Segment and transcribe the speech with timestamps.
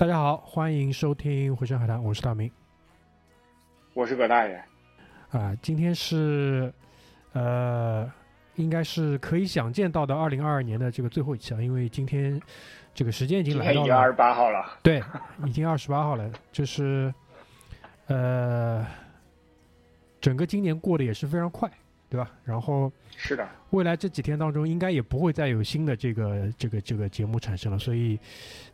[0.00, 2.50] 大家好，欢迎收听《回声海滩》，我是大明，
[3.92, 4.64] 我是葛大爷。
[5.30, 6.72] 啊，今天是
[7.34, 8.10] 呃，
[8.54, 12.40] 应该是可以想见到的二零二二年的这个最后一期啊，因为今天
[12.94, 15.02] 这个时间已经来到了二十八号了，对，
[15.44, 17.12] 已经二十八号了，就是
[18.06, 18.86] 呃，
[20.18, 21.70] 整个今年过得也是非常快，
[22.08, 22.30] 对吧？
[22.42, 28.18] 然后是的，未来这几天当中，应该也不会再有新的这个这个这个节目产生了，所以。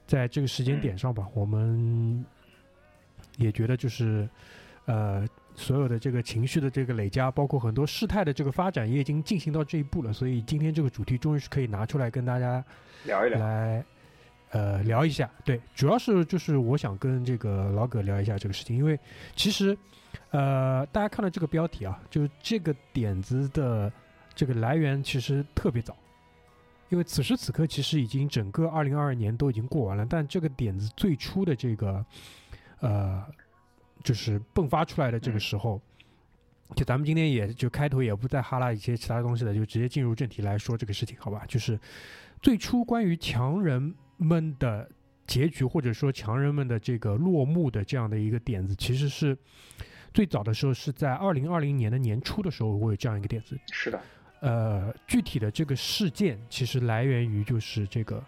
[0.06, 2.24] 在这个时间点上吧，我们
[3.38, 4.28] 也觉得就是，
[4.84, 10.12] 呃，所有的这个情绪的这个累加，包括很多事态的这个发展，也已经进行到这一步了。
[10.12, 12.64] 所以今天这个主题终于是可以拿出来跟大家
[13.04, 13.84] 聊一聊，来
[14.50, 15.28] 呃聊一下。
[15.44, 18.98] 对，主要是就是我想跟这个老葛聊一下这个事情，因为
[19.34, 19.76] 其实
[20.30, 23.92] 呃大家看到这个标题啊，就是这个点子的
[24.34, 25.96] 这个来源其实特别早。
[26.88, 32.04] 因为此时此刻，其实已经整个二零二二年都已经过完了，但这个点子最初的这个，
[32.80, 33.24] 呃，
[34.04, 35.80] 就是迸发出来的这个时候，
[36.76, 41.44] 就咱们今天也就开头也不再哈拉一些其他东西了，就直接进入正题来说这个事情，好吧？
[41.48, 41.78] 就是
[42.40, 44.88] 最初关于强人们的
[45.26, 49.36] 结局，或者说强人们的这个落幕的这样的一个点子，其实是
[50.14, 53.58] 最早的时候是在二零二零年的年初的时候，我有这样一个点子。
[53.72, 54.00] 是的。
[54.46, 58.22] 呃，具体的这个事件其实来源于就是这个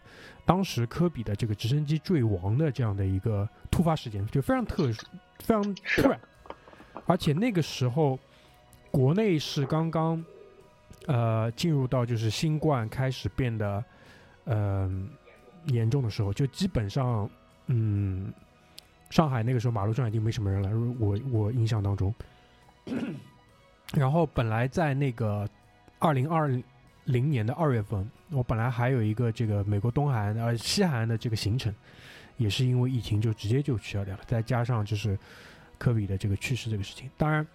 [0.45, 5.07] 当时科比的这个直升机坠亡的这样的一个突发事件，就非常特殊，
[5.39, 6.21] 非常突然，
[7.07, 8.19] 而且那个时候
[8.91, 10.25] 国内是刚刚
[11.07, 13.85] 呃进入到就是新冠开始变得
[14.47, 15.09] 嗯
[15.67, 17.31] 严重的时候，就基本上
[17.67, 18.33] 嗯
[19.09, 22.13] 上海那个时候马路上已经没什么人了，我我印象当中，
[23.95, 25.49] 然后本来在那个。
[25.99, 26.49] 二零二
[27.05, 31.75] 零年的二月份，我本来还有一个这个美国东海岸呃西海岸的这个行程，
[32.37, 34.21] 也是因为疫情就直接就取消掉了。
[34.27, 35.19] 再加上就是
[35.79, 37.47] 科比的这个去世这个事情，当然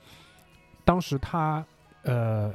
[0.83, 1.65] 当时他
[2.01, 2.53] 呃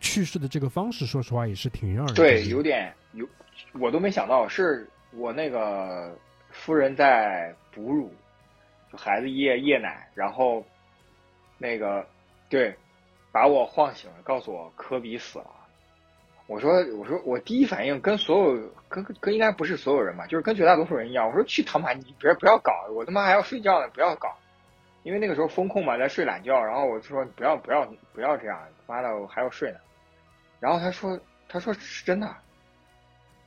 [0.00, 3.26] 去世的这个方式，说实话也是挺让人对有点有，
[3.72, 6.14] 我都没想到是我那个
[6.50, 8.12] 夫人在哺乳，
[8.92, 10.62] 就孩子夜夜奶，然后
[11.56, 12.06] 那个
[12.48, 12.76] 对。
[13.34, 15.46] 把我晃醒了，告诉我科比死了。
[16.46, 21.26] 我说，我说，我第一反应跟所有跟跟应该不是所有人吧，就是跟绝大多数人一样。
[21.26, 24.32] 我说去他妈，你别不要搞，我他妈还要睡觉呢，不要搞。
[25.02, 28.56] 因为那个时候风控嘛，在睡懒觉，然后我就说不要不要不要这样，
[28.86, 29.78] 妈的我还要睡呢。
[30.60, 31.18] 然后他说
[31.48, 32.32] 他说是真的，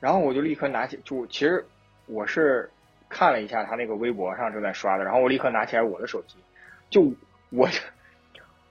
[0.02, 1.66] 然后我就立刻拿起，就其实
[2.08, 2.70] 我是
[3.08, 6.36] 看了一下他那个微博上正在刷的，然后我立刻拿起来我的手机，
[6.90, 7.10] 就
[7.52, 7.70] 我。
[7.70, 7.80] 就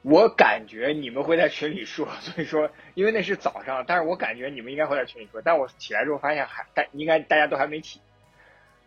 [0.09, 8.01] 我感觉你们会在群里说， 所以说，因为那是早上，但是我感觉你们应该会在群里说，但我起来之后发现还大，应该大家都还没起，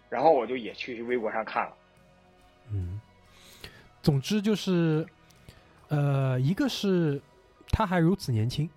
[0.09, 1.73] 然后我就也去微博上看了。
[2.71, 3.01] 嗯，
[4.01, 5.05] 总之就是，
[5.89, 7.21] 呃，一个是
[7.69, 8.69] 他还如此年轻，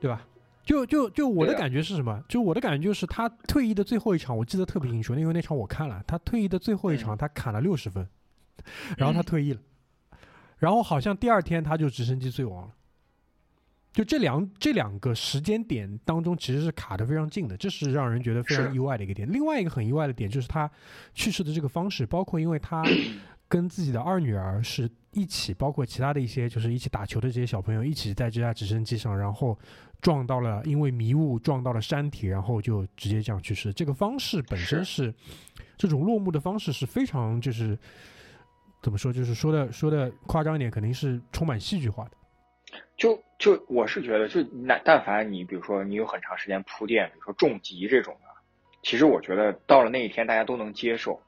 [0.00, 0.24] 对吧？
[0.64, 2.24] 就就就我的感觉是什么？
[2.26, 8.08] 就我的感觉就是他退役的最后一场，我记得特别清楚，因为那场我看了，他退役的最后一场，他砍了六十分，
[8.96, 9.60] 然后他退役了。
[10.58, 12.74] 然后好像第二天他就直升机坠亡了，
[13.92, 19.30] 就这两这两个时间点当中其实是卡的非常近的，这是让人觉得非常意外的一个点。
[19.32, 20.70] 另外一个很意外的点就是他
[21.14, 22.84] 去世的这个方式，包括因为他
[23.48, 29.56] 跟自己的二女儿是一起，包括其他的一些就是一起打球的这些小朋友一起在这架直升机上，然后
[30.00, 33.72] 撞到了，因为迷雾撞到了山体，然后就直接这样去世。
[33.72, 35.14] 这个方式本身是
[35.76, 37.78] 这种落幕的方式是非常就是。
[38.80, 39.12] 怎么说？
[39.12, 42.10] 就是说的说的夸张一点，肯定是充满戏剧化的。
[42.96, 48.28] 就就我是觉得，就那但凡你比如说你有很长时间铺垫，比如说重疾这种的，
[48.82, 51.20] 其实我觉得到了那一天大家都能接受，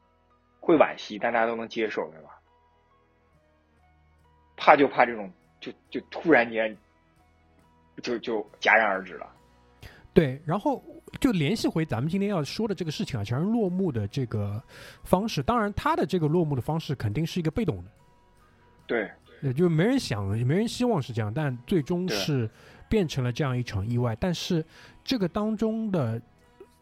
[0.60, 2.30] 会惋惜，但大家都能接受，对吧？
[4.56, 6.76] 怕就怕这种，就就突然间
[8.02, 9.26] 就就戛然而止了。
[10.12, 10.84] 对，然后
[11.20, 14.60] 就联系回咱们今天要说的这个事情啊，强人落幕的这个
[15.04, 17.90] 方式，当然他的这个落幕的方式肯定是一个被动的，
[18.86, 19.10] 对，
[19.40, 22.50] 也就没人想，也没人希望是这样，但最终是
[22.88, 24.16] 变成了这样一场意外。
[24.18, 24.64] 但是
[25.04, 26.20] 这个当中的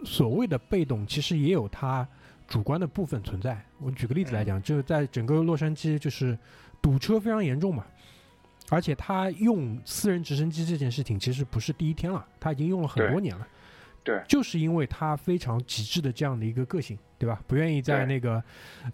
[0.05, 2.09] 所谓的被动，其实也有它
[2.47, 3.63] 主观的部分存在。
[3.79, 6.37] 我举个例子来讲，就是在整个洛杉矶，就是
[6.81, 7.85] 堵车非常严重嘛。
[8.71, 13.47] 而且他用私人直升机这件事情其实不是第一天了，他已经用了很多年了。
[14.05, 17.43] 对，就是因为他非常极致的这样的一个个性，对吧？
[17.47, 18.43] 不愿意在那个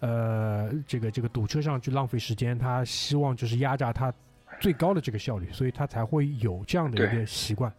[0.01, 4.13] 呃这个这个堵车上去浪费时间，他希望就是压榨他
[4.59, 7.71] 最高的这个效率，所以他才会有这样的一个习惯。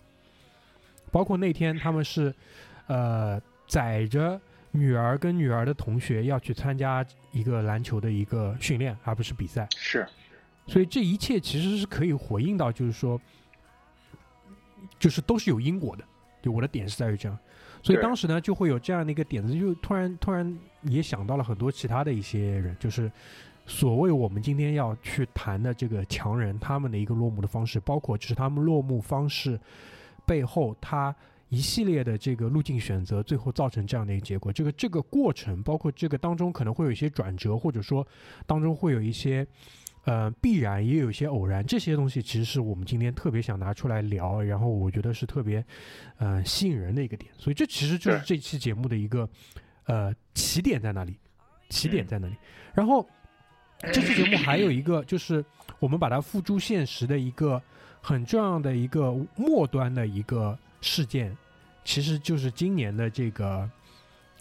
[1.10, 2.34] 包括那天他们是
[2.86, 4.40] 呃载着
[4.70, 9.66] 女儿跟女儿的同学要去参加一个篮球的一个训练，而不是比赛。
[9.76, 10.06] 是，
[10.66, 13.20] 所以这一切其实是可以回应到，就是说，
[14.98, 16.04] 就是都是有因果的。
[16.42, 17.36] 就我的点是在于这样，
[17.82, 23.10] 所以当时呢就会有这样的一个点子，就突然突然也想到了很多其他的一些人，就是
[23.66, 29.58] 所谓我们今天要去谈的这个强人他们的一个落幕的方式，包括就是他们落幕方式
[30.24, 31.12] 背后他
[31.48, 34.52] 一系列的这个路径选择，最后造成这样的一个结果。
[34.52, 38.06] 这个这个过程，包括这个当中可能会有一些转折，或者说
[38.46, 39.44] 当中会有一些。
[40.06, 45.64] 呃，必然也有一些偶然，这些东西其实是我们今天特别想拿出来聊，然后我觉得是特别，
[46.18, 47.28] 呃，吸引人的一个点。
[47.36, 49.28] 所以这其实就是这期节目的一个，
[49.86, 51.18] 呃，起点在哪里，
[51.70, 52.36] 起点在哪里。
[52.72, 53.04] 然后
[53.92, 55.44] 这期节目还有一个就是
[55.80, 57.60] 我们把它付诸现实的一个
[58.00, 61.36] 很重要的一个末端的一个事件，
[61.84, 63.68] 其实就是今年的这个，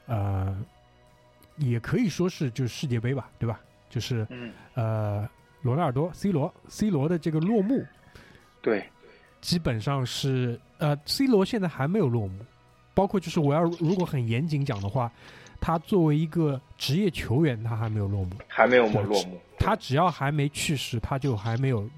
[0.06, 0.56] 呃，
[1.57, 3.59] 也可以说是就是世界杯吧，对吧？
[3.89, 5.27] 就是嗯，呃。
[5.65, 7.83] 罗纳尔多、C 罗、C 罗的这个落幕，
[8.62, 8.88] 对，
[9.41, 12.45] 基本上是呃，C 罗现在还没有落幕，
[12.94, 15.12] 包括就是我要如果很严谨讲的话，
[15.59, 19.41] 他作为一个职业球员，他还没有落幕，还没有落落幕。
[19.57, 21.89] 他只要还没去世，他就还没有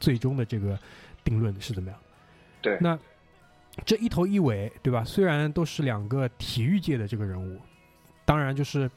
[0.00, 0.78] 最终的这个
[1.22, 1.98] 定论是怎么样。
[2.62, 2.98] 对，那
[3.84, 5.04] 这一头一尾，对吧？
[5.04, 7.60] 虽然都是两个体育界的这个人物，
[8.24, 8.90] 当然就是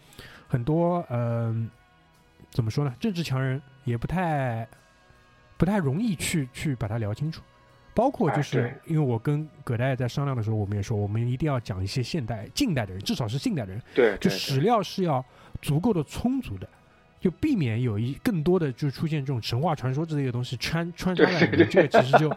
[0.48, 1.70] 很多嗯。
[2.52, 2.96] 怎么说呢？
[3.02, 4.68] 政治强人也不太
[5.58, 7.42] 不太容易去去把它聊清楚，
[7.94, 15.24] 包括就是因为我跟葛大爷在商量的时候，我们也说，我们一定要讲一些现代、近代的人，至少是近代的人，对，就史料是要
[15.62, 16.68] 足够的充足的，
[17.22, 22.36] 就避免有一更多的就出现这种神话传说之类的东西穿穿插在里面，这个其实就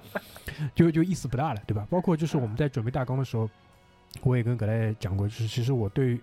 [0.74, 1.84] 就就意思不大了，对吧？
[1.90, 3.50] 包括就是我们在准备大纲的时候，
[4.22, 6.18] 我也跟葛大爷讲过，就是其实我对。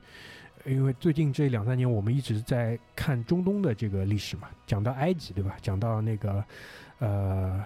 [0.66, 5.56] 因为最近这两三年，我们一直在看中东的这个历史嘛，讲到埃及，对吧？
[5.62, 6.44] 讲到那个，
[6.98, 7.64] 呃，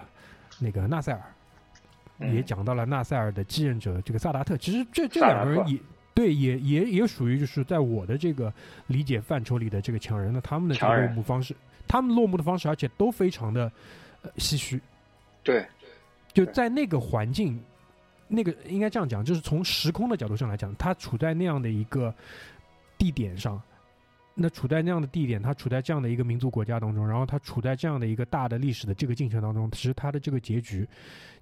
[0.58, 4.54] 那个纳赛尔，也讲到了纳赛尔的继任者这个萨达特。
[4.58, 5.78] 其实这这两个人也
[6.12, 8.52] 对，也也也属于就是在我的这个
[8.86, 10.30] 理解范畴里的这个强人。
[10.30, 11.56] 那他们的这个落幕方式，
[11.88, 13.72] 他们落幕的方式，而且都非常的
[14.20, 14.78] 呃唏嘘。
[15.42, 15.64] 对，
[16.34, 17.58] 就在那个环境，
[18.28, 22.14] 那个应该这样讲，就是从时空的角度上来讲，他处在那样的一个。
[23.00, 23.58] 地点上，
[24.34, 30.86] 那处在那样的地点，他处在这样的一个民族国家当中，然后他处在这样的一个大的历史的这个进程当中，其实他的这个结局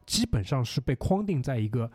[0.07, 1.91] 基本上是被框定在一个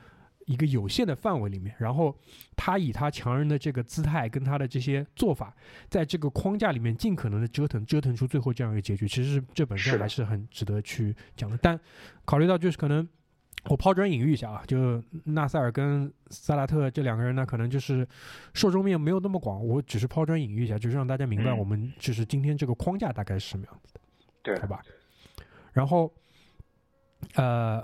[0.45, 2.13] 一个有限的范围里面，然后
[2.57, 5.55] 他以他强人的这个姿态跟他的这些做法，
[5.89, 11.57] 在这个框架里面尽可能的折腾，折腾出最后这样一个结局，其实是这本身还是很值得去讲的。
[11.61, 11.79] 但
[12.25, 13.07] 考虑到就是可能。
[13.69, 18.05] 我抛砖引玉一下啊，就纳赛尔跟萨拉特这两个人呢，可能就是
[18.53, 19.65] 受众面没有那么广。
[19.65, 24.01] 我只是抛砖引玉一下，就是让大家明白我们就是今天这个框架大概是什么样子的，
[24.41, 24.81] 对，好吧？
[25.71, 26.11] 然后，
[27.35, 27.81] 呃，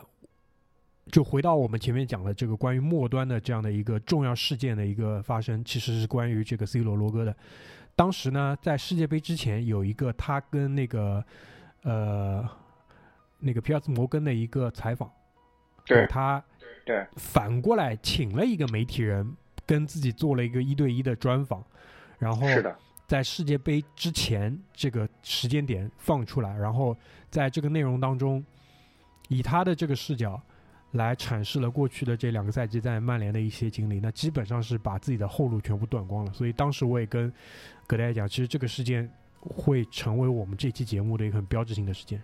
[1.12, 7.33] 就回到我们前面讲的这个关于末端的这样的一个重要事件的一个发生，其实是关于这个 C 罗罗哥的。
[7.95, 11.24] 当时呢，在世界杯之前有一个他跟那个
[11.83, 12.45] 呃
[13.39, 15.09] 那个皮尔斯摩根的一个采访。
[15.96, 16.43] 对他，
[16.86, 21.63] 对，反过来请了一个媒体人跟自己做了一个一对一的专访，
[22.17, 22.48] 然后
[23.08, 26.96] 在世界杯之前这个时间点放出来，然后
[27.29, 28.43] 在这个内容当中，
[29.29, 30.39] 以他的这个视角
[30.91, 36.34] 来阐释了过去的这两个赛季在曼联的一些经历，那基本上是把自己的后路全部断光了。
[36.34, 37.31] 所以当时我也跟
[37.88, 42.22] 葛大家讲，其实这个事件会成为我们这期节目的一个很标志性的事件。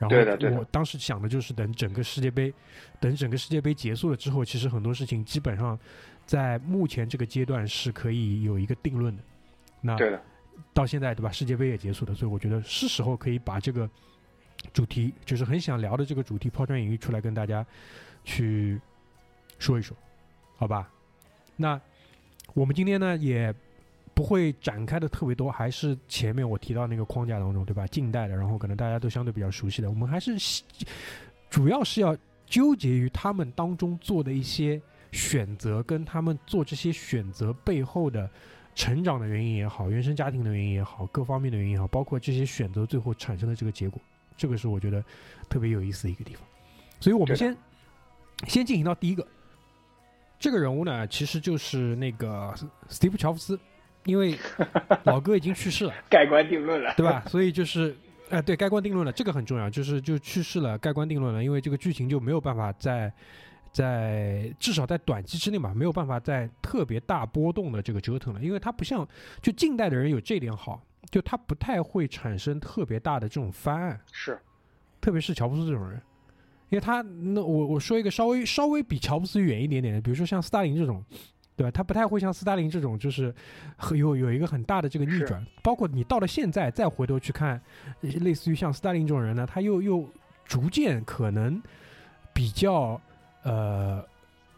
[0.00, 2.50] 然后我当时想的就是等整个世界杯，
[2.98, 5.78] 等整个世界杯结束了之后，其实很多事情基本上
[6.24, 9.22] 在目前这个阶段是可以有一个定论的。
[9.82, 9.98] 那
[10.72, 11.30] 到现在对吧？
[11.30, 13.86] 世界杯也结束了，所以我觉得是时候可以把这个
[14.72, 17.66] 主题，就是很想聊的这个主题抛砖引玉出来跟大家
[18.24, 18.80] 去
[19.58, 19.94] 说一说，
[20.56, 20.90] 好吧？
[21.56, 21.78] 那
[22.54, 23.54] 我们今天呢也。
[24.20, 27.86] 不会展开的特别多，还是前面我提到那个框架当中，对吧？
[27.86, 30.36] 近代的，然后可能大家都相对比较熟悉的，我们还是
[31.48, 34.78] 主要是要纠结于他们当中做的一些
[35.10, 38.28] 选择，跟他们做这些选择背后的
[38.74, 43.98] 成长的原因也好，原生家庭的原因也好，各方面的原因也好，包括这些选择最后产生的这个结果，
[44.36, 45.02] 这个是我觉得
[45.48, 46.42] 特别有意思的一个地方。
[47.00, 47.56] 所以我们先
[48.46, 49.26] 先进行到第一个，
[50.38, 52.54] 这个人物呢，其实就是那个
[52.86, 53.58] 斯蒂夫乔布斯。
[54.04, 54.36] 因为
[55.04, 57.22] 老哥已经去世了， 盖棺定论了，对吧？
[57.28, 57.96] 所以就是，
[58.30, 61.42] 哎，对，盖棺定论了，这个很重要，就是就去世了，盖棺定论了。
[61.42, 63.12] 因为这个剧情就没有办法在
[63.72, 69.06] 在至少在短期之内吧，没有办法在特别大波动的这个折腾了，因为它不像
[69.42, 74.38] 就近代的人有这点好，就他不太会产生特别大的这种翻案，是，
[75.00, 76.00] 特别是乔布斯这种人，
[76.70, 81.04] 因为他那我我说一个稍微稍微比乔布斯远一点点的，比如说像斯大林这种，
[81.60, 81.70] 对吧？
[81.70, 83.34] 他不太会像斯大林这种，就是
[83.76, 87.60] 很有有一个很大的这个逆转，包括你到了现在再回头去看，
[88.00, 90.08] 类似于像斯大林这种人呢，他又又
[90.46, 91.62] 逐渐可能
[92.32, 92.98] 比较
[93.42, 94.02] 呃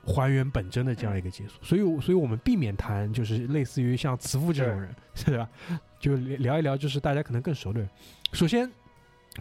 [0.06, 5.48] 还原本真的这样一个结束，所以所以我们避免谈就是类似于像慈父这种人， 是吧？
[5.98, 7.88] 就聊一聊就是大家可能更熟的人。
[8.32, 8.70] 首先，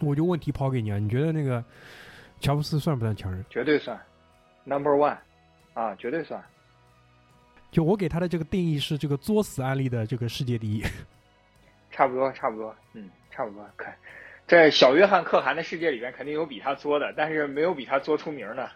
[0.00, 1.64] 我就问题抛给你啊，你觉得那个
[2.40, 3.44] 乔布斯算不算强人？
[3.48, 3.96] 绝对算
[4.64, 5.16] ，Number One，
[5.74, 6.42] 啊，绝对算。
[7.72, 10.84] 就我给他的这个定义是这个作死案例的这个世界第一。
[11.90, 13.68] 差不多，差不多，嗯，差不多。
[13.76, 13.92] 看，
[14.46, 18.70] 在小约翰可汗的世界里面，肯定有比他作的，但是没有比他作出名的。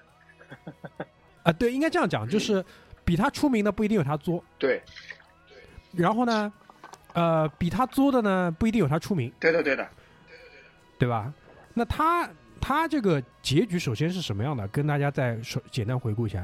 [1.45, 2.65] 啊，对，应该这样讲，就是
[3.05, 4.83] 比他出名的不一定有他作，对，
[5.93, 6.53] 然后呢，
[7.12, 9.87] 呃，比他作的呢不一定有他出名，对的，对的。
[10.99, 11.31] 对吧？
[11.75, 12.26] 那他
[12.59, 14.67] 他这个结局首先是什么样的？
[14.69, 16.43] 跟大家再说简单回顾一下，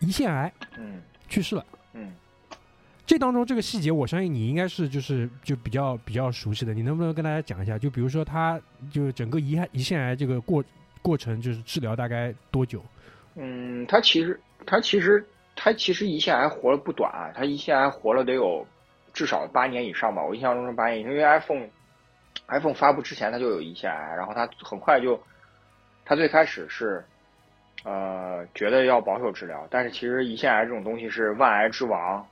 [0.00, 1.00] 胰腺癌嗯
[1.30, 1.64] 去世了。
[1.94, 2.12] 嗯，
[3.06, 7.78] 这当中这个细节，我相信你应该是就是就比较比较熟悉的，你能不能跟大家讲一下？
[7.78, 8.60] 就比如说他
[8.90, 10.62] 就整个胰癌胰腺癌这个过
[11.00, 12.84] 过程，就是治疗大概多久？
[13.36, 15.24] 嗯，他其实他其实
[15.56, 18.66] 他其实胰腺癌活了不短啊，他胰腺癌活了得有
[19.14, 21.66] 至少八年以上吧，我印象中是八年因为 iPhone
[22.48, 25.20] iPhone 发布之前他就有胰腺癌，然后他很快就
[26.04, 27.04] 他最开始是
[27.84, 32.26] 呃觉得要保守治疗，但是其实胰腺癌这种东西是万癌之王，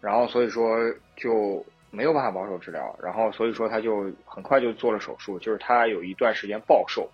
[0.00, 0.76] 然后所以说
[1.16, 7.08] 就没有办法保守治疗，然后所以说他就很快就做了手术，就是他有一段时间暴瘦。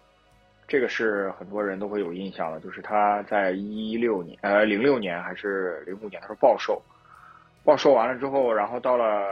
[0.66, 6.82] 这个是很多人都会有印象的，就是他在一六年，呃，零六年还是零五年，他说暴瘦，
[7.64, 9.24] 暴瘦完了之后，然后到了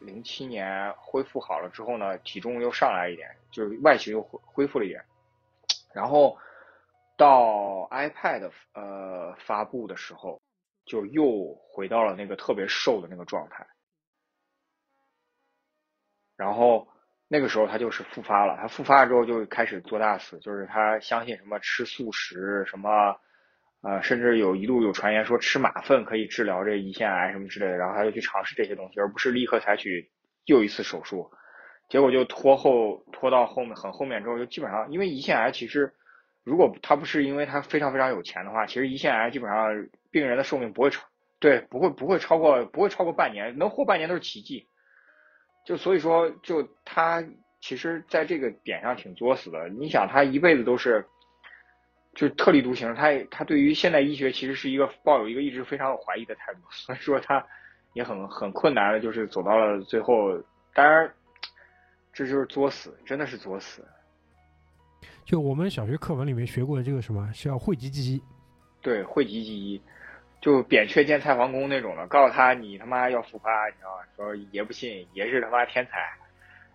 [0.00, 5.00] 零七年恢复好了之后呢，体重又上来一点，就是外形又恢恢复了一点，
[5.94, 6.36] 然后
[7.16, 10.40] 到 iPad 呃发布的时候，
[10.84, 13.66] 就又回到了那个特别瘦的那个状态，
[16.36, 16.88] 然后。
[17.28, 23.16] 那个时候他就是复发了，他复发了之后就开始做大事，就是他相信什么吃素食，什么，
[23.80, 30.10] 呃，甚至有一度有传言说吃马粪可以治疗这胰腺癌什么之类的，然后他就去尝试这些东西，而不是立刻采取
[30.44, 31.30] 又一次手术，
[31.88, 35.94] 结果就拖后拖到后面很后面之后，就基本上因为胰腺癌其实
[36.44, 41.02] 如果他不是因为他非常非常有钱的话，其实胰腺癌基本上病人的寿命不会超，
[41.38, 44.68] 对，不会不会超过不会超过半年，能活半年都是奇迹。
[45.64, 47.24] 就所以说，就他
[47.60, 49.68] 其实在这个点上挺作死的。
[49.68, 51.06] 你想，他一辈子都是
[52.14, 57.46] 就特立独行，他他对于现代医学其实是一个抱有一个一直非常有怀疑的态度， 所以说他
[57.92, 60.42] 也很很困难的，就是走到了最后。
[60.74, 61.12] 当然，
[62.12, 63.86] 这就是作死，真的是作死。
[65.24, 68.22] 就我们小学课文里面学过的这个什么是，叫讳疾忌医。
[68.80, 69.80] 对，讳疾忌医。
[70.40, 74.02] 就扁鹊见蔡桓公那种的，告诉他你他妈要复发，你知道吗？
[74.16, 75.92] 说爷不信，爷是他妈天才，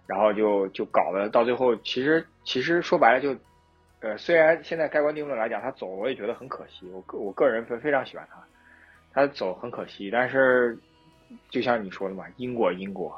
[0.05, 3.37] 然后就就搞得到最后，其实其实说白了就，
[3.99, 8.41] 呃，虽然现在盖棺定论来讲他走，我也觉得很可惜，我个我个人非非常喜欢他，
[9.11, 10.79] 他走很可惜，但是
[11.49, 13.13] 就像你说的嘛，因果因果，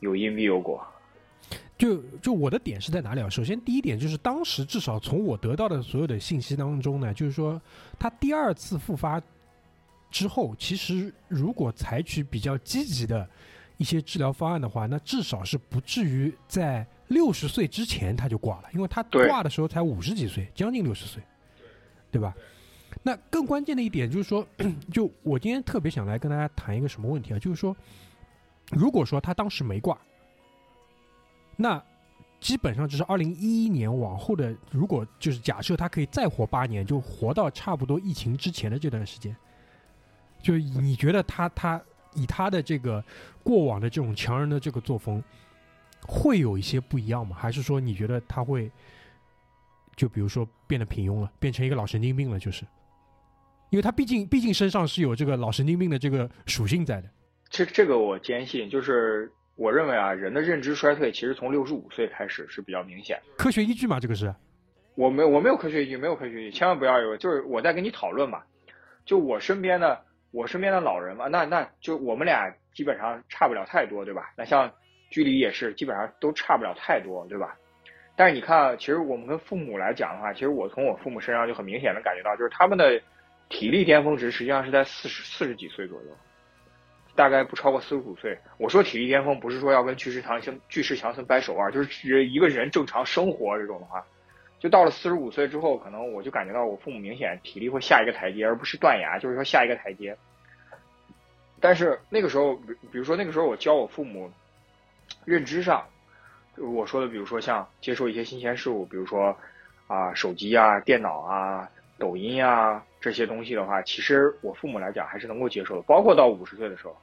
[0.00, 0.84] 有因必有果。
[1.76, 3.28] 就就我的点是在哪里啊？
[3.28, 7.60] 首先第一点就是当时至少从我得到的所有的信息当中呢，就是说
[7.98, 9.22] 他第二次复发。
[10.10, 13.28] 之后，其实如果采取比较积极的
[13.78, 21.20] 一些治疗方案的话，那至少是不至于在六十岁之前他就挂了，因为他挂的时候才五十几岁，将近六十岁，
[22.12, 22.32] 对吧？
[23.02, 24.46] 那更关键的一点就是说，
[24.92, 27.38] 就我今天特别想来跟大家谈一个什么问题啊？
[27.40, 27.76] 就是说，
[28.70, 29.98] 如果说他当时没挂，
[31.56, 31.82] 那
[32.40, 39.34] 基本上就是二零一一年往后的，如果就是假设他可以再活八年，就活到差不多疫情之前的这段时间。
[40.42, 41.82] 就你觉得他他
[42.12, 43.02] 以他的这个
[43.42, 45.22] 过往的这种强人的这个作风，
[46.02, 47.34] 会有一些不一样吗？
[47.34, 48.70] 还是说你觉得他会，
[49.96, 52.38] 就比如说变得平庸了，变成一个老神经病了？
[52.38, 52.66] 就是，
[53.70, 57.08] 因为他毕竟毕竟身上是有这个老神经病的这个属性在的。
[57.48, 63.18] 这这个我坚信，就是我认为啊，人的认知衰退其实从六十五岁开始是比较明显。
[63.38, 64.34] 科学依据吗，这个是。
[64.94, 68.42] 我没我没有科学依据，没有科学依据，千万不要有，就是我在跟你讨论嘛。
[69.04, 70.00] 就我身边的。
[70.36, 74.32] 我身边的老人嘛，那那就我们俩基本上差不了太多，对吧？
[74.36, 74.68] 那像
[75.08, 77.56] 距离也是，基本上都差不了太多，对吧？
[78.16, 83.00] 但是你看，其实我们跟父母来讲的话，其实我从我父母身上就很明显的感觉到，就是他们的
[83.48, 86.08] 体力巅峰值实际上是在四十四十几岁左右，
[87.14, 88.38] 大概不超过四十五岁。
[88.58, 94.04] 我说体力巅峰，不是说要跟巨石强森巨石强森掰手腕，就是一个人正常生活这种的话，
[94.58, 100.16] 就到了四十五岁之后，可能我就感觉到我父母明显体力会下一个台阶，而不是断崖，就是说下一个台阶。
[101.60, 104.30] 但是那个时候，比比如说那个时候我教我父母
[105.24, 105.84] 认知上。
[106.56, 109.36] 我说的，比如说像接受一些新鲜事物，比如说
[109.88, 111.68] 啊手机啊、电脑啊、
[111.98, 116.96] 抖音啊这些东西的话，其实我父母来讲还是能够接受的，包括到五十岁的时候。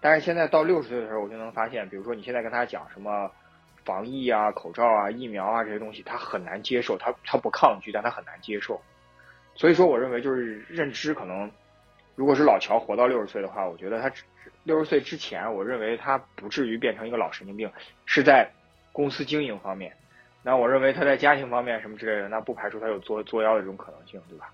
[0.00, 3.30] 但是现在到六十岁的时候，我就能发现，比如说你现在跟他讲什么
[3.84, 8.80] 防疫啊、口罩啊、疫苗啊这些东西，他很难接受，他他不抗拒，但他很难接受。
[9.54, 11.50] 所以说，我认为就是认知可能，
[12.16, 14.12] 如果是老乔活到六十岁的话，我觉得他
[14.64, 17.70] 六十岁之前，我认为他不至于变成一个老神经病，
[18.04, 18.50] 是在。
[18.92, 19.94] 公司经营方面，
[20.42, 24.50] 那我认为他在家庭方面什么之类的，那不排除他有作作妖的这种可能性，对吧？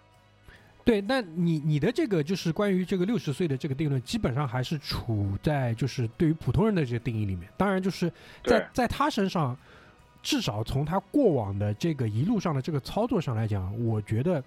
[0.85, 7.49] 对，那你你的这个就是关于这个六十岁的这个定论，基本上还是处在就是对于普通人的这个定义里面。
[7.57, 8.13] 当然，就是
[8.45, 9.57] 在在他身上，
[10.23, 14.43] 至少从他过往的这个一路上的这个操作上来讲，我觉得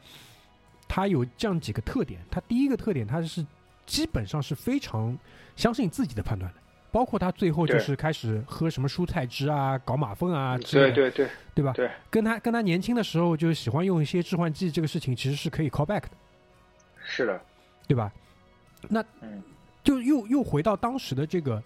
[0.87, 2.19] 他有这样几个特点。
[2.29, 3.45] 他第一个特点，他是
[3.85, 5.17] 基本上是非常
[5.55, 6.59] 相信自己的判断的。
[6.91, 11.73] 包括他最后就是开始喝什么蔬菜汁啊，搞马粪啊之类的，对对对，对吧？
[11.73, 16.11] 对，跟他跟他年轻的时候就喜欢用一些致幻剂，这个事情其实是可以 call back 的。
[17.15, 17.41] 是的，
[17.87, 18.11] 对吧？
[18.89, 19.03] 那
[19.83, 21.63] 就又又回到当时的这个，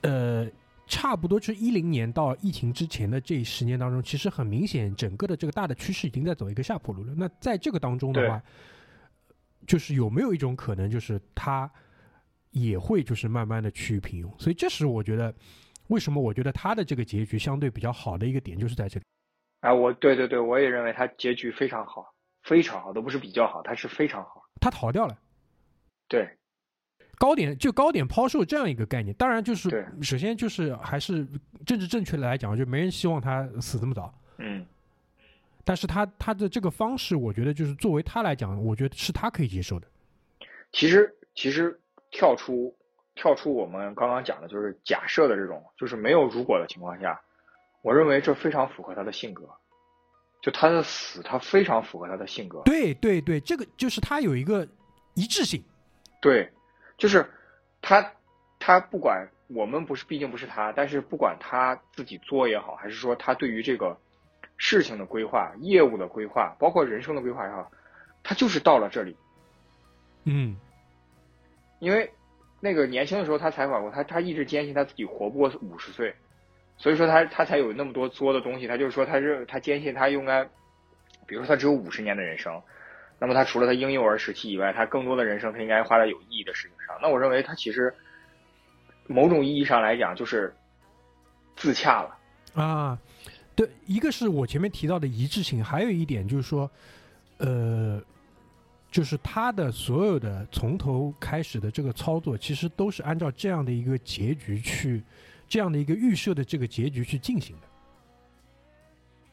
[0.00, 0.48] 呃，
[0.86, 7.12] 差不多是一零年到疫情之前的这十年当中，其实很明显，整个的这个大的趋势已经在走一个下坡路了。
[7.16, 8.42] 那在这个当中的话，
[9.66, 11.70] 就是有没有一种可能，就是他？
[12.52, 15.34] 也会就是慢慢的趋于平庸，所以这是我觉得
[15.88, 19.04] 为什么我觉得他的这个结局相对比较好的一个点就是在这里。
[19.60, 22.06] 啊，我对对对，我也认为他结局非常好，
[22.44, 24.42] 非常好，都不是比较好，他是非常好。
[24.60, 25.18] 他逃掉了。
[26.08, 26.28] 对，
[27.18, 31.26] 高点就高点抛售这样一个概念，当然就是首先就是还是
[31.64, 34.12] 政治正确的来讲，就没人希望他死这么早。
[34.38, 34.66] 嗯。
[35.64, 39.86] 但是他他的这个方式，我觉得就是作为他来讲，我觉得是他可以接受的。
[40.72, 41.80] 其实其实。
[42.12, 42.74] 跳出，
[43.14, 47.20] 跳出我们刚刚讲的，就是假设的这种，就是没有如果的情况下，
[47.82, 49.42] 我认为这非常符合他的性格。
[50.46, 52.62] 就他的死，他非常符合他的性格。
[52.64, 54.64] 对对对，这个就是他有一个
[55.14, 55.60] 一致性。
[56.22, 56.48] 对，
[56.96, 57.28] 就是
[57.82, 58.12] 他，
[58.60, 63.98] 他不管我们不是，毕竟不是他，但是不管他自己作也好，还是说他对于这个
[64.56, 67.68] 事情的规划、业务的规划，包括人生的规划也好，
[68.22, 69.16] 他就是到了这里。
[70.22, 70.56] 嗯。
[71.80, 72.08] 因为
[72.60, 76.14] 那个年轻的时候，他采访过他，他一直坚信他自己活不过五十岁，
[76.78, 78.66] 所以说他他才有那么多作的东西。
[78.66, 80.44] 他就是说，他是他坚信他应该，
[81.26, 82.60] 比如说他只有五十年的人生，
[83.18, 86.96] 那么他除了他婴幼儿时期以外，他更多的人生他应该花在有意义的事情上。
[87.00, 87.92] 那我认为他其实
[89.06, 90.54] 某种意义上来讲就是
[91.56, 92.98] 自洽了啊。
[93.54, 96.70] 对，一个是我前面提到的一致性，还有一点就是说，
[97.38, 98.02] 呃。
[98.88, 105.02] 就是他的所有的从头开始的这个操作，其实都是按照这样的一个结局去，
[105.48, 107.66] 这样的一个预设的这个结局去进行的。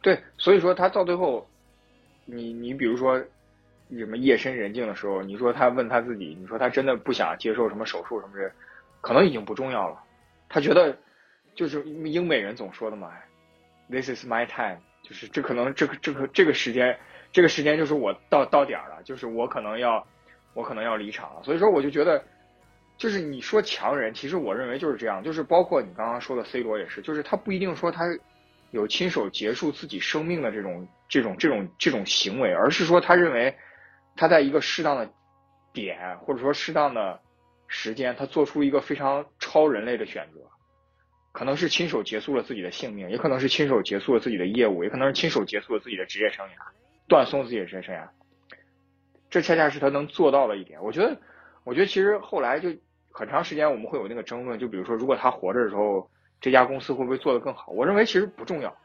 [0.01, 1.47] 对，所以说他到最后，
[2.25, 3.17] 你你比如说
[3.89, 8.51] 什么夜深人静的时候，你说他问他自己，你说他真的不想接受什么手术什么的，
[9.01, 10.03] 可能已经不重要了。
[10.49, 10.97] 他觉得
[11.55, 13.11] 就是英美人总说的嘛
[13.89, 16.97] ，This is my time，就是这可能这个这个这个时间。
[17.31, 20.05] 这个时间就是我到到点了，就是我可能要，
[20.53, 21.41] 我可能要离场了。
[21.41, 22.23] 所以说，我就觉得，
[23.03, 28.05] 就是你说强人，其实我认为就是这样，就是包括你刚刚说的 C 罗也是，就是他不一定说他
[28.71, 33.53] 有亲手结束自己生命的这种这种这种这种行为，而是说他认为
[34.15, 35.11] 他在一个适当的
[35.73, 37.19] 点或者说适当的
[37.67, 40.39] 时间，他做出一个非常超人类的选择，
[41.33, 46.51] 可能是亲手结束了自己的性命，也可能是亲手结束了自己的业务，也可能是亲手结束了自己的职业生涯。
[47.09, 48.07] 断送自己的职业生涯，
[49.29, 50.81] 这恰恰是他能做到的一点。
[50.81, 51.19] 我觉得，
[51.65, 52.69] 我觉得其实后来就
[53.15, 56.09] 很长时间我们会有那个争论，就比如说，如果他活着的时候，
[56.41, 57.71] 这家公司会不会做得更好？
[57.71, 58.75] 我认为其实不重要。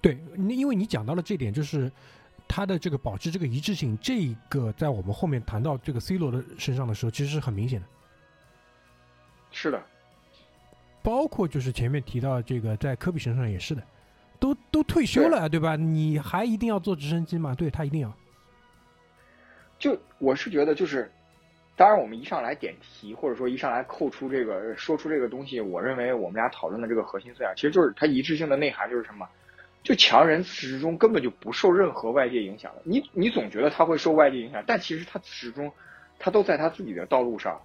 [0.00, 1.92] 对，因为你讲到了这点，就是
[2.48, 7.86] 他的这个保持这个一致性，这个在我们后面谈到这个 C 罗的身上的时候，其实是很明显的。
[9.50, 9.80] 是的，
[11.02, 13.82] 包括就是前面提到这个，在科比身上也是的。
[14.40, 15.76] 都都退休了，对吧？
[15.76, 17.54] 你还一定要坐直升机吗？
[17.54, 18.12] 对他一定要。
[19.78, 21.08] 就我是觉得，就是
[21.82, 29.28] 当然，我们一上来点题，或者说一上来扣出这个说出这个东西，我认为我们俩讨论的这个核心思想，其实就是它一致性的内涵就是什么？
[29.82, 32.82] 就强人始终根本就不受任何外界影响的。
[32.84, 35.72] 你你总觉得他会受外界影响，但其实他始终
[36.20, 37.60] 他都在他自己的道路上，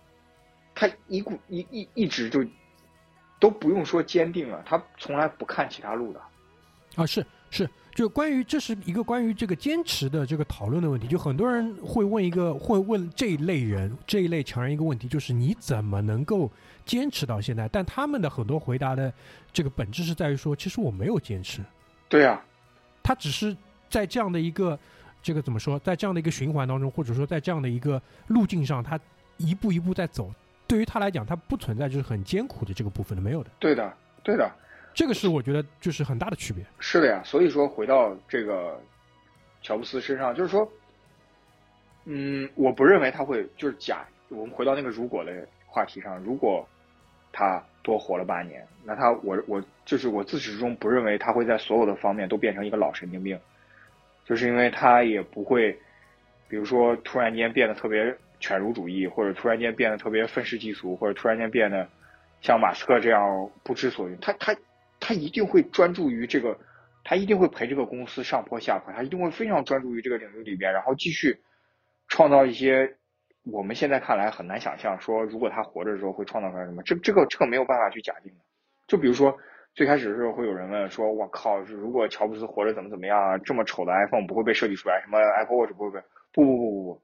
[0.73, 2.43] 他一股一一一直就
[3.39, 6.19] 都不用说坚定了，他从来不看其他路的。
[6.95, 16.47] 啊，是是，就关于这是一个关于这个坚持的这个讨论的问题，就很多人会问一个会问这一类人这一类强人一个问题，就是你怎么能够
[16.86, 17.67] 坚持到现在？
[17.69, 19.12] 但他们的很多回答的
[19.51, 21.63] 这个本质是在于说，其实我没有坚持，
[22.07, 22.39] 对呀、
[23.01, 23.57] 他只是
[23.89, 24.77] 在这样的一个
[25.23, 28.99] 这个怎么说，在这样的一个循环当中，或者说在这样的一个路径上，他
[29.38, 30.31] 一步一步在走。
[30.67, 33.49] 对于他来讲，他不存在就是很艰苦的这个部分的，没有的。
[33.57, 34.47] 对的，对的，
[34.97, 36.65] 这个是我觉得就是很大的区别。
[36.79, 37.21] 是的呀。
[37.23, 38.81] 所以说，回到这个
[39.62, 40.67] 乔布斯身上，就是说，
[42.05, 44.03] 嗯，我不认为他会就是假。
[44.29, 46.67] 我们回到那个如果的话题上，如果
[47.31, 53.39] 他多活了八年，那他我我就是我自始至终不认为他会在所有的方面都变成一个老神经病，
[54.25, 55.79] 就是因为他也不会，
[56.49, 61.88] 比如说突然间变得特别犬儒主义，或者突然间变得特别愤世嫉俗，或者突然间变得
[62.41, 64.17] 像马斯克这样不知所云。
[64.19, 64.55] 他他
[65.08, 66.60] 他一定会专注于这个，
[67.06, 71.39] 他一定会陪这个公司上坡下坡，他一定会非常专注于这个领域里边，然后继续
[72.10, 72.98] 创造一些
[73.46, 78.39] 我们现在看来很难想象，说如果他活着的时候会创造出来什么，这这个这个没有办法去假定的。
[78.86, 79.38] 就比如说
[79.76, 83.38] 最开始的时候会有人问说，我靠，如果乔布斯活着怎么怎么样啊？
[83.38, 86.06] 这么丑的 iPhone 不会被设计出来，什么 Apple Watch 不会被？
[86.34, 87.02] 不不不不不，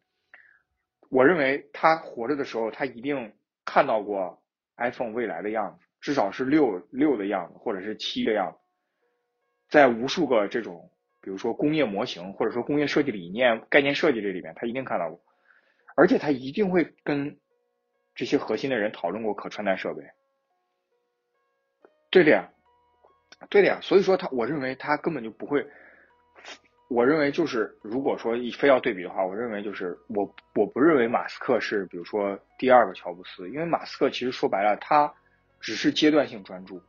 [1.07, 3.31] 我认为他活着的时候，他一定
[3.63, 4.43] 看到过
[4.75, 8.57] iPhone 未来的样子，至少是六六的样子，或者是七的样子，
[9.69, 15.21] 在无数个这种，比如说工业模型，或者说工业设计理念、概念设计这里面，他一定看到过，
[15.95, 17.39] 而且他一定会跟
[18.13, 20.03] 这些核心的人讨论过可穿戴设备。
[22.11, 22.51] 对的呀，
[23.49, 25.65] 对的呀，所以说他，我认为他根本就不会。
[26.89, 35.11] 我认为就是，如果说非要对比的话，我认为就是我我不认为马斯克是比如说第二个乔布斯，因为马斯克其实说白了，他
[35.63, 36.79] 只是阶段性专注。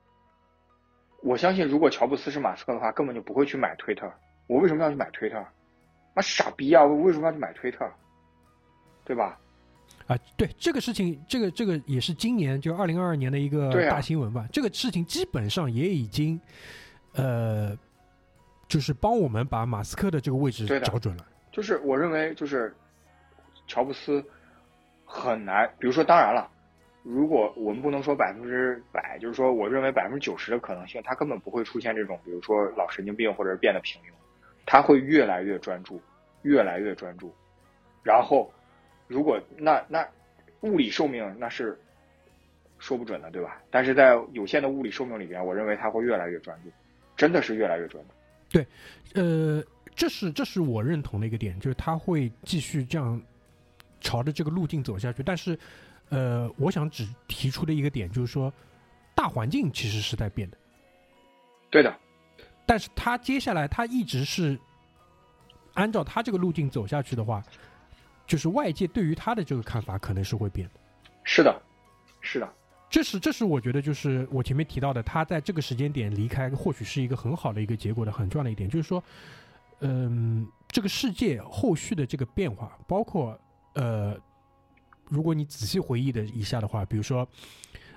[1.23, 4.13] 我相信，如果乔布斯是马斯克的话，根本就不会去买推特。
[4.49, 5.43] 我为什么要去买推特？
[6.13, 6.85] 妈傻逼啊！
[6.85, 7.91] 我为什么要去买推特？
[9.05, 9.39] 对吧？
[10.07, 14.47] 啊，对这个事情，这个这个也是今年就二零二二年的一个大新闻吧。
[14.53, 16.39] 这个事情基本上也已经，
[17.15, 17.75] 呃，
[18.69, 21.25] 就是帮我们把马斯克的这个位置找准了。
[21.51, 22.75] 就是我认为，就是
[23.67, 24.23] 乔布斯
[25.07, 25.73] 很难。
[25.79, 26.51] 比如说，当然了，
[27.05, 34.15] 如果我们不能说百分之百，就是说，我认为百分之九十的可能性，他根本不会出现这种，比如说老神经病或者是变得平庸，
[34.65, 36.01] 他会越来越专注，
[36.43, 37.31] 越来越专注。
[38.03, 38.51] 然后，
[39.07, 40.09] 如果那那
[40.63, 41.79] 物理寿命那是
[42.79, 43.61] 说不准的，对吧？
[43.71, 46.71] 但是在有限的物理寿命里边，我认为他会越来越专注，
[47.17, 48.11] 真的是越来越专注。
[48.49, 48.67] 对
[49.15, 49.63] 呃，
[49.95, 53.21] 这是这是我认同的一个点，就是他会继续这样
[54.01, 55.23] 朝着这个路径走下去。
[55.23, 55.59] 但是，
[56.15, 58.53] 呃，我想只提出的一个点就是说，
[59.17, 60.57] 大环境其实是在变的，
[61.71, 61.93] 对的，
[62.65, 64.57] 但是他接下来他一直是
[65.75, 67.43] 按照他这个路径走下去的话，
[68.29, 70.75] 就是外界对于他的这个看法可能是会变的。
[71.25, 71.63] 是的，
[72.21, 72.49] 是的，
[72.89, 79.03] 这是这是我觉得就是我前面提到的，他在这个时间点离开，或许是一个很好的一个结果的很重要的一点，就是说，
[79.81, 83.37] 嗯，这个世界后续的这个变化，包括
[83.75, 84.17] 呃，
[85.15, 87.27] 如果你仔细回忆的一下的话，比如说，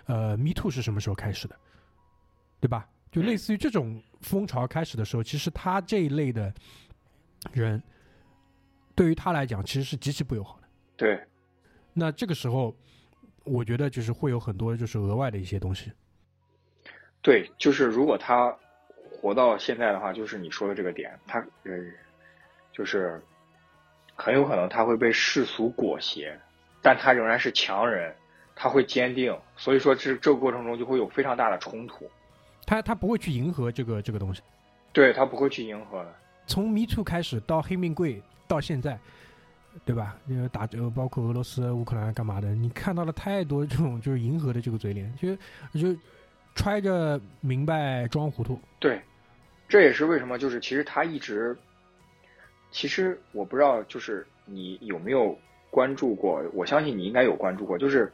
[0.06, 1.56] 呃，Me Too 是什么时候开始的，
[2.60, 2.88] 对吧？
[3.12, 6.54] 就类似于这种风潮开始的时候，其实他这一类的
[7.52, 7.82] 人，
[8.94, 10.68] 对于他来讲其实是极其不友好的。
[10.96, 11.20] 对。
[11.94, 12.76] 那这个时候，
[13.44, 15.92] 我觉得就是会有很多就是额外的一些东西。
[17.24, 18.56] 对，就是如果他
[19.10, 21.72] 活到现在的话，就是你说的这个点，他呃，
[22.72, 23.20] 就是
[24.16, 26.40] 很有可能他会被世俗裹挟，
[26.82, 28.14] 但他仍然是强人，
[28.56, 32.10] 他会坚定，所以说这这个过程中就会有非常大的冲突。
[32.66, 34.42] 他他不会去迎合这个这个东西。
[34.94, 36.16] 对他不会去迎合的。
[36.48, 38.98] 从 Me Too 开始到黑命贵到现在，
[39.86, 40.18] 对吧？
[40.26, 45.36] 那个打折，包括俄罗斯、乌克兰干嘛的，你看到了太多这种就是迎合的这个嘴脸，就
[45.80, 46.00] 就
[46.56, 48.60] 揣着明白装糊涂。
[48.80, 49.00] 对，
[49.68, 51.56] 这也是为什么就是其实他一直，
[52.72, 55.38] 其实我不知道就是你有没有
[55.70, 58.12] 关注过，我相信你应该有关注过，就是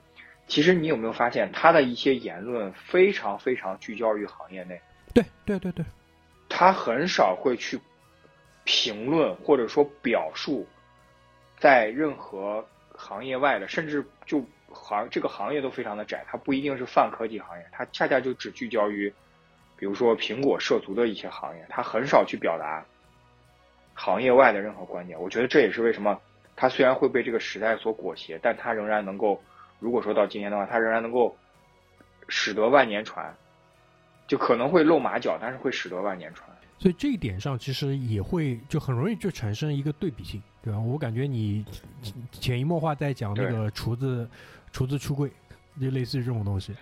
[0.47, 4.81] 其实你有没有发现他的一些言论非常非常聚焦于行业内。
[5.13, 5.85] 对对对对，
[6.49, 7.79] 他很少会去
[8.63, 10.67] 评论或者说表述
[11.59, 19.13] 在任何行业外的，甚至就行这个行业都非常的窄，它不一定是泛科技行业，它恰恰就只聚焦于，
[19.77, 22.85] 比比如说苹果涉足的一些行业，他很少去表达
[23.93, 25.21] 行业外的任何观点。
[25.21, 26.21] 我觉得这也是为什么
[26.55, 29.41] 他虽然会被这个时代所裹挟，但他仍然能够，
[29.79, 31.35] 如果说到今天的话，他仍然能够
[32.27, 33.35] 使得万年船，
[34.27, 36.49] 就可能会露马脚，但是会使得万年船。
[36.79, 40.79] 所以这一点上，其实也会就很容易就产生一个对比性，对吧？
[40.79, 41.65] 我感觉你
[42.31, 44.29] 潜移默化在讲那个厨子，
[44.71, 45.31] 厨子出柜，
[45.79, 46.75] 就类似于这种东西。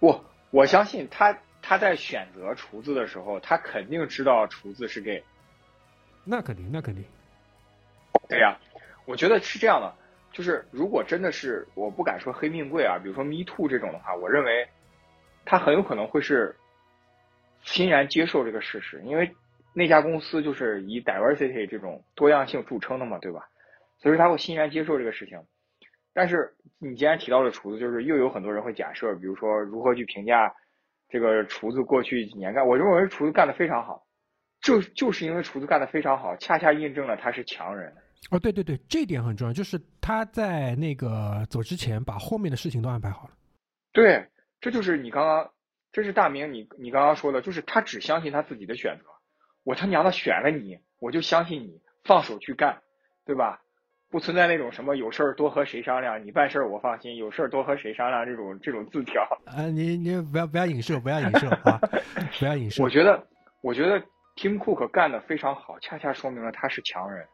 [0.00, 5.22] 我我相信他他在选择厨子的时候，他肯定知道厨子是 gay。
[6.22, 7.02] 那肯定，那肯定。
[8.28, 8.58] 对呀，
[9.06, 9.94] 我觉得是这样的，
[10.32, 14.68] 就是如果真的是，我不敢说黑命贵啊，比如说 Me Too 这种的话，我认为
[15.44, 16.54] 他很有可能会是。
[17.66, 19.34] 欣然接受这个事实，因为
[19.72, 23.48] 那家公司就是以 diversity 这种多样性著称的嘛，对吧？
[23.96, 25.40] 所以说他会欣然接受这个事情。
[26.12, 30.54] 但是你既然提到了厨子，就是又有很多人会假设，比如说如何去评价
[31.08, 32.66] 这个厨子过去几年干？
[32.68, 34.04] 我认为厨子干的非常好，
[34.60, 37.94] 就就是因为厨子干的非常好，恰恰印证了他是强人。
[38.30, 43.30] 哦，对对对，这点很重要，就是他在那个走之前把后面的事情都安排好了。
[43.92, 44.26] 对，
[44.60, 45.50] 这就是你刚刚。
[45.92, 49.04] 这是大明，你你刚刚说的，就是他只相信他自己的选择。
[49.62, 52.82] 我他娘的选了你，我就相信你，放手去干，
[53.24, 53.60] 对吧？
[54.10, 59.22] 不存在那种什么有事儿多和谁商量，你办事儿我放心，有事儿多和谁商量这种这种字条。
[59.46, 61.80] 啊，你你不要不要影射，不要影射啊，
[62.40, 62.82] 不要影 射。
[62.82, 63.24] 我觉得
[63.60, 64.00] 我觉得
[64.34, 67.24] Tim Cook 干的非常好，恰恰说明了他是强人，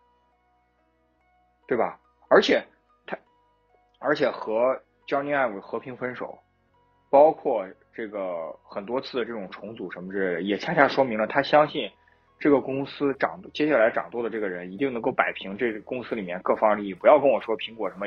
[1.71, 1.99] 对吧？
[2.29, 2.67] 而且
[3.07, 3.17] 他
[4.01, 6.37] 而且和 Johnny Ive 和平分手，
[7.09, 7.65] 包括。
[7.93, 11.91] 这个很多次的这种重组什么之类的，也恰恰说明了他相信
[12.39, 16.95] 这个公司掌接下来掌舵的这个人一定能够摆平这个公司里面各方利益。
[16.95, 18.07] 不要跟我说苹果什么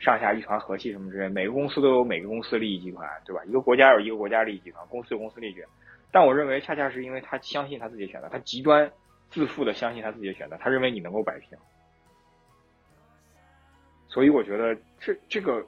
[0.00, 3.42] 上下一团和气什么之类，每个公司都有每个公司利益集团，对吧？
[3.46, 5.56] 一个国家有一个国家利益集团，公司有公司利益。
[6.10, 8.90] 但我认为恰恰是因为他相信他自己的选择，他极端
[9.30, 11.56] 自负的相信他自己的选择，他认为你能够摆平。
[14.12, 15.64] 所以我觉得这这个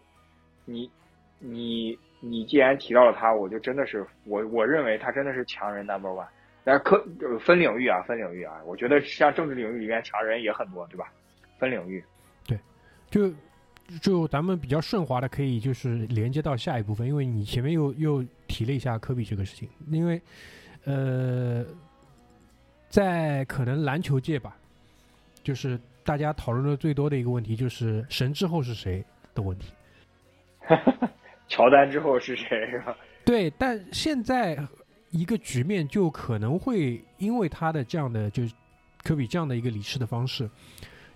[0.64, 0.90] 你
[1.38, 1.98] 你。
[2.26, 6.26] 你既然提到了他，我就真的是我我认为他真的是强人 number one。
[6.64, 7.06] 但是科
[7.38, 11.12] 分领域啊，分领域啊，我觉得像政治领域里面强人也很多，对吧？
[11.58, 12.02] 分领域。
[12.46, 12.58] 对，
[13.10, 13.30] 就
[14.00, 20.18] 就咱们比较顺滑的，可以就是连接到下一部分，因为你前面又又提了一下科比这个事情，因为
[20.84, 21.62] 呃，
[22.88, 24.56] 在可能篮球界吧，
[25.42, 29.72] 就是大家讨论的最多的一个问题，就是神之后是谁的问题。
[31.48, 32.96] 乔丹之后是谁是吧？
[33.24, 34.58] 对，但现在
[35.10, 38.54] 一个局面就可能会因为他的这样的就是
[39.02, 40.48] 科比这样的一个离世的方式，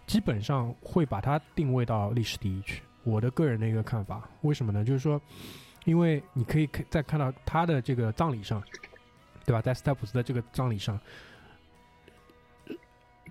[0.06, 2.82] 基本上会把他定位到历史第一去。
[3.04, 4.84] 我的个人的一个看法，为什么呢？
[4.84, 5.20] 就是说，
[5.84, 8.62] 因为你可以看再看到他的这个葬礼上，
[9.46, 9.62] 对吧？
[9.62, 11.00] 在斯泰普斯的这个葬礼上，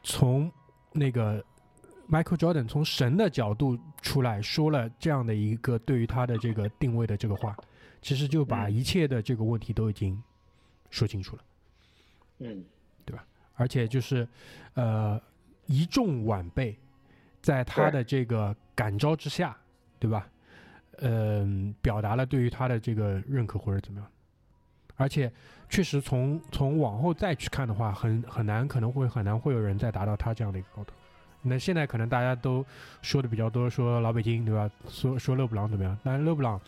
[0.01, 0.51] 从
[0.91, 1.43] 那个。
[2.09, 7.53] Michael Jordan 从神的角度出来说了这样的一个对于他的这个定位的这个话，
[8.01, 10.17] 其实就把一切的这个问题都已经
[10.89, 11.43] 说清楚了，
[12.37, 12.63] 嗯，
[13.03, 13.25] 对吧？
[13.55, 14.25] 而且就是
[14.75, 15.21] 呃
[15.65, 16.79] 一众晚辈
[17.41, 19.57] 在他的这个感召之下，
[19.99, 20.29] 对吧？
[20.99, 24.09] 嗯，表达了对于他的这个认可或者怎么样，
[24.97, 25.31] 而且
[25.69, 30.91] 确实从从往后再去看的话，很很难可能会很难会有人再达到他这样的一个高度。
[31.43, 32.65] 那现在可能大家都
[33.01, 34.69] 说的比较多，说老北京对吧？
[34.89, 35.97] 说说勒布朗怎么样？
[36.03, 36.59] 但是勒布朗，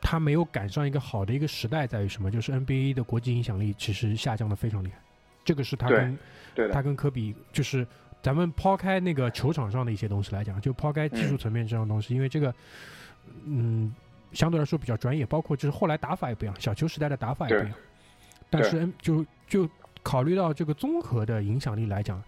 [0.00, 2.30] 他没有赶上一个好的一个时代，在于什么？
[2.30, 4.98] 就是 NBA 的国际影响力其实下降的非常厉害。
[5.44, 6.18] 这个是他跟
[6.72, 7.84] 他跟科比，就是
[8.22, 12.54] 咱们抛开那个球场上的一些东西来讲，就抛开技术层面这样东西，因为这个
[13.46, 13.92] 嗯
[14.34, 17.78] 相对来说比较专业，包括就是后来打法也不一样，小球时代的打法也不一样。
[18.50, 19.68] 但是就就
[20.02, 22.22] 考虑到这个综合的影响力来讲。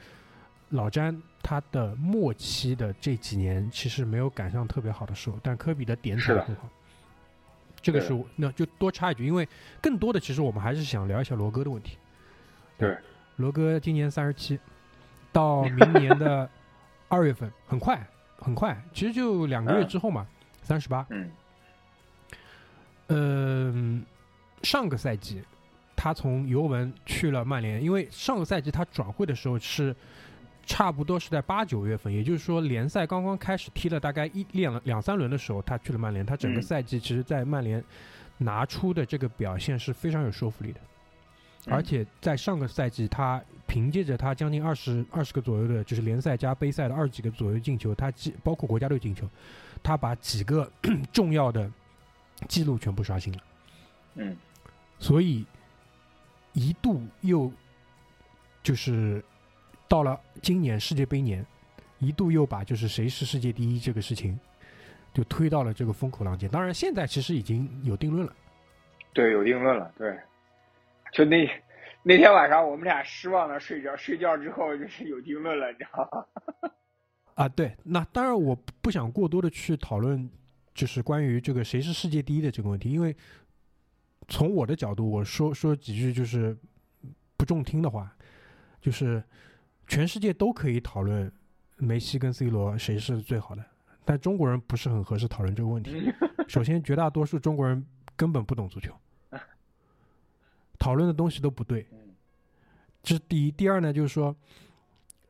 [0.71, 6.69] 老詹他的末期的这几年其实没有赶上特别好的时候，但科比的点踩很好。
[7.81, 9.49] 这个是那就多插一句，因为
[9.81, 11.97] 更多的其实我们还是想聊一下罗哥的问题。
[12.77, 12.99] 对，
[13.37, 14.59] 罗哥今年三十七，
[15.31, 16.51] 到明年的
[17.07, 18.05] 二月份，很快
[18.37, 20.27] 很快，其实就两个月之后嘛，
[20.63, 21.07] 三十八。
[21.11, 21.31] 嗯。
[23.09, 24.05] 嗯，
[24.63, 25.43] 上个赛季
[25.95, 29.95] 他从尤文去了曼联，因为上个赛季他转会的时候是。
[30.69, 36.27] 差不多是在八九月份，也就是说联赛刚刚开始踢了大概一两两三轮的时候，他去了曼联。
[36.27, 37.81] 他整个赛季其实，在曼联
[38.39, 40.81] 拿出的这个表现是非常有说服力的，
[41.67, 49.25] 而且在上个赛季，他凭借着他将近二十二十个左右的，就是联赛加杯赛的二十几个左右进球，他记包括国家队进球，
[49.85, 50.69] 他把几个
[51.13, 51.71] 重要的
[52.49, 53.39] 记录全部刷新了。
[54.15, 54.37] 嗯，
[54.99, 55.45] 所以
[56.53, 57.53] 一度又
[58.63, 59.23] 就是
[59.89, 61.45] 到了今年世界杯年，
[61.99, 64.39] 一度又把就是谁是世界第一这个事情
[65.13, 66.49] 就推到了这个风口浪尖。
[66.51, 68.35] 当然，现在其实已经有定论了。
[69.13, 69.93] 对，有定论了。
[69.97, 70.19] 对，
[71.13, 71.49] 就那
[72.03, 76.71] 那天晚上我们俩失望的睡觉，睡觉之后就是有定论了，你知道吗？
[77.35, 80.31] 啊，对，那当然我不想过多的去讨论，
[80.77, 83.17] 就是关于这个谁是世界第一的这个问题，因为
[84.29, 86.55] 从我的角度，我说说几句就是
[87.37, 88.15] 不中听的话，
[88.81, 89.25] 就是
[89.87, 91.33] 全世界都可以讨论
[91.79, 93.65] 梅西跟 C 罗谁是最好的，
[94.05, 96.13] 但中国人不是很合适讨论这个问题。
[96.47, 97.85] 首先，绝大多数中国人
[98.15, 98.95] 根本不懂足球，
[100.79, 101.87] 讨论的东西都不对，
[103.03, 103.51] 这是第一。
[103.51, 104.37] 第二呢，就是说。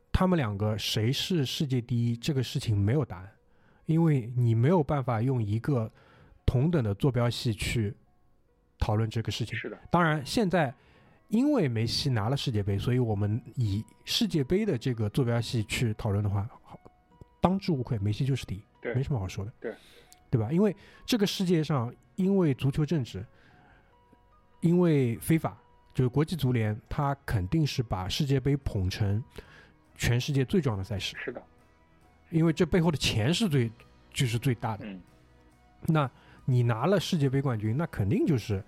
[0.09, 2.17] 他们两个谁是世界第一？
[2.17, 3.31] 这个事情没有答案，
[3.87, 5.91] 因为你没有办法用一个
[6.45, 7.91] 同等的坐标系去
[8.77, 9.57] 讨论这个事情。
[9.57, 9.77] 是的。
[9.89, 10.71] 当然，现在
[11.29, 16.47] 因为梅西拿了世界杯，所以我们以世界杯的这个坐标系去讨论的话，
[17.41, 18.61] 当之无愧，梅西就是第一，
[18.93, 19.51] 没什么好说的。
[19.59, 19.73] 对，
[20.29, 20.51] 对吧？
[20.51, 23.25] 因为这个世界上，因为足球政治，
[24.61, 25.57] 因为非法，
[25.93, 29.23] 就是国际足联，它肯定是把世界杯捧成。
[29.99, 31.41] 全世界最重要的赛事是的，
[32.29, 33.71] 因为这背后的钱是最
[34.13, 34.85] 就是最大的。
[34.85, 35.01] 嗯，
[35.85, 36.09] 那
[36.45, 38.63] 你拿了世界杯冠军，那肯定就是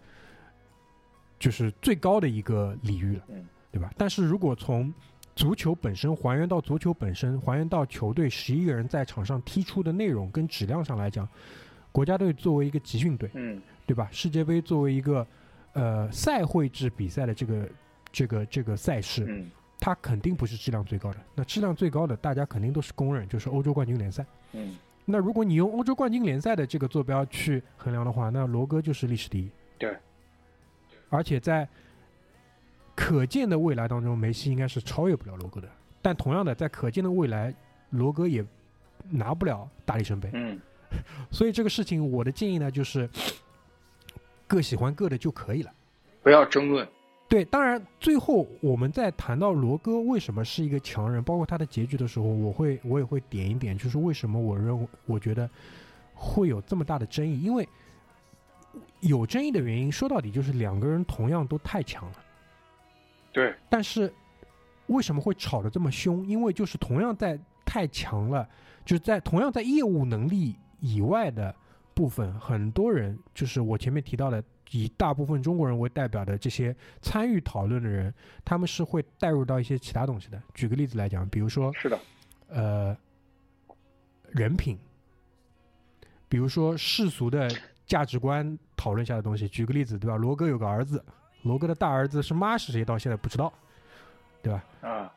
[1.38, 3.92] 就是最高的一个礼遇了，嗯，对吧？
[3.98, 4.94] 但是如果从
[5.36, 11.28] 足球本身还原到足球本身，还原到球队十一个人在场上踢出的内容跟质量上来讲，
[11.92, 14.10] 国家队作为一个集训队，嗯，对吧？
[14.12, 15.26] 世界杯作为一个
[15.74, 17.70] 呃赛会制比赛的这个
[18.12, 19.50] 这个这个赛事，嗯。
[19.80, 24.26] 它肯定不是质量最高的，那质量最高的，大家肯定都是公认，就是欧洲冠军联赛。
[24.52, 29.50] 嗯，那如果你用欧洲冠军联赛的这个坐标去衡量的话，那罗哥就是历史第一。
[29.78, 29.98] 对，
[31.10, 31.68] 而且在
[32.94, 35.70] 可见的未来当中，梅西应该是超越不了罗哥的。
[36.02, 37.54] 但同样的，在可见的未来，
[37.92, 38.46] 罗哥也
[39.10, 40.30] 拿不了大力神杯。
[40.34, 40.60] 嗯，
[41.32, 43.10] 所以这个事情，我的建议呢，就是
[44.46, 45.72] 各喜欢各的就可以了，
[46.22, 46.86] 不要争论。
[47.30, 55.48] 对，当然，最后我们在谈到罗哥为什么是一个强人，包括他的结局的时候，我会我也会点一点，就是为什么我认为我觉得
[56.16, 57.70] 会有这么大的争议，因为
[59.02, 62.14] 有争议的原因，说到底就是两个人同样都太强了。
[63.32, 63.54] 对。
[63.70, 64.12] 但是
[64.88, 66.26] 为什么会吵得这么凶？
[66.26, 68.50] 因为就是同样在太强了，
[68.84, 71.56] 就是在同样在业务能力以外的
[71.94, 74.44] 部分，很多人就是我前面提到的。
[74.72, 78.14] 以大部分中国人为代表的这些参与讨论的人，
[78.46, 80.42] 他们是会带入到一些其他东西的。
[80.54, 82.00] 举个例子来讲，比如说，是的，
[82.50, 82.96] 呃，
[84.32, 84.78] 人品，
[86.28, 87.50] 比如说世俗的
[87.86, 89.48] 价值观讨论下的东西。
[89.48, 90.16] 举个例子，对吧？
[90.16, 91.04] 罗哥有个儿子，
[91.42, 93.52] 罗哥的大儿子是妈是谁，到现在不知道，
[94.44, 94.64] 对吧？
[94.82, 95.12] 啊，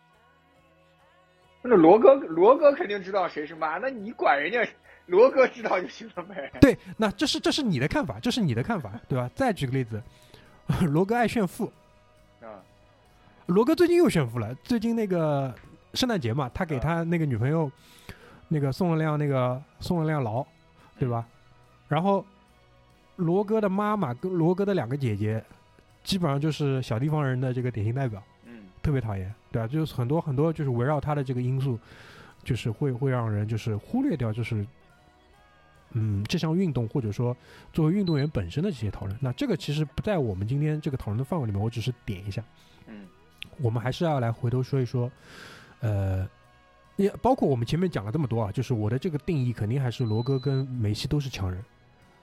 [1.63, 4.69] 那罗哥，罗哥肯定知道谁是妈，那你管人家？
[5.07, 6.51] 罗哥知道就行了呗。
[6.61, 9.29] 对，那这是这是你的看法，这是你的看法，对吧？
[9.35, 10.01] 再举个例子，
[10.89, 11.71] 罗哥爱炫富
[12.41, 12.63] 啊。
[13.47, 14.55] 罗哥最近又炫富了。
[14.63, 15.53] 最近那个
[15.95, 17.71] 圣诞节嘛，他给他那个女朋友
[18.47, 20.47] 那个送了辆那个送了辆劳，
[20.99, 21.27] 对吧？
[21.89, 22.25] 然后
[23.17, 25.45] 罗哥的妈妈跟罗哥的两个姐姐，
[26.05, 28.32] 基本上就是小地方人的这个典型代表，嗯，
[28.83, 29.69] 特别讨厌，对吧？
[29.69, 31.79] 就是很多很多就是围绕他的这个因素，
[32.43, 34.67] 就是会会让人就是忽略掉，就是。
[35.95, 37.37] 嗯，这项运动或者说
[37.71, 41.61] 作为运动员本身的这些讨论，那这个其实不在我们今天这个讨论的范围里面。
[41.61, 42.43] 我只是点一下。
[42.87, 43.07] 嗯，
[43.61, 45.13] 我们还是要来回头说一说，
[45.81, 46.27] 呃，
[46.97, 51.63] 也包括我们前面讲了这么多啊，就是我的这个定义肯定还是罗哥跟梅西都是强人，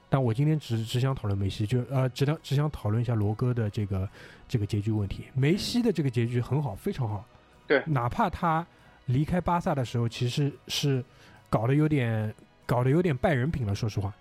[0.10, 4.10] 但我今天只只想讨论梅西，就呃，只想只想讨论一下罗哥的这个
[4.48, 5.26] 这个结局问题。
[5.34, 7.24] 梅西的这个结局很好，非常好。
[7.68, 8.66] 对，哪怕他
[9.06, 11.04] 离开巴萨的时候，其实是
[11.50, 12.34] 搞得有点。
[12.70, 14.14] 搞得有点败人品了，说实话，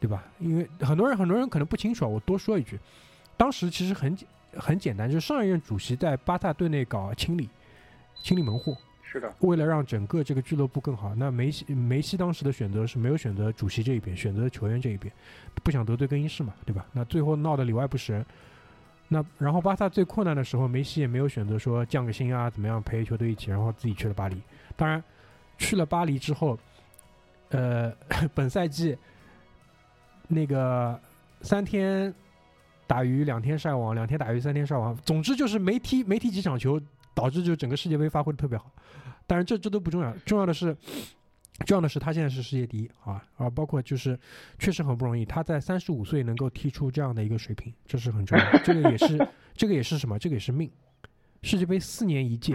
[0.00, 0.24] 对吧？
[0.40, 2.76] 因为很多人很多人可能不清楚啊，我多说一句，
[3.36, 7.48] 当时其实很简很简单，就是上一任主席在巴萨队内搞清理，
[8.20, 8.76] 清理门户，
[9.40, 15.12] 为了让整个这个俱乐部更好，那梅西梅西当时的选择是没有选择主席这一边，选择球员这一边，
[15.62, 16.86] 不想得罪更衣室嘛，对吧？
[16.92, 18.26] 那最后闹得里外不是人，
[19.08, 24.36] 那然后巴萨最困难的时候，梅西也没有选择说降个薪啊，怎么样陪球队一起，然后自己去了巴黎，
[24.76, 25.02] 当然
[25.58, 26.58] 去了巴黎之后。
[27.50, 27.92] 呃，
[28.34, 28.96] 本赛季
[30.26, 30.98] 那个
[31.42, 32.12] 三天
[32.84, 36.80] 打鱼两天晒网，两天打鱼三天晒网，总之就是没踢没踢几场球，
[37.14, 38.70] 导致就整个世界杯发挥的特别好。
[39.26, 40.76] 当然这这都不重要，重要的是
[41.64, 43.48] 重要的是他现在是世界第一啊啊！
[43.48, 44.18] 包括就是
[44.58, 48.44] 确实很不容易，他在三十五岁能够踢出这样的一个水平，这是很重要。
[48.64, 50.18] 这个也是这个也是什么？
[50.18, 50.70] 这个也是命。
[51.42, 52.54] 世界杯四年一届，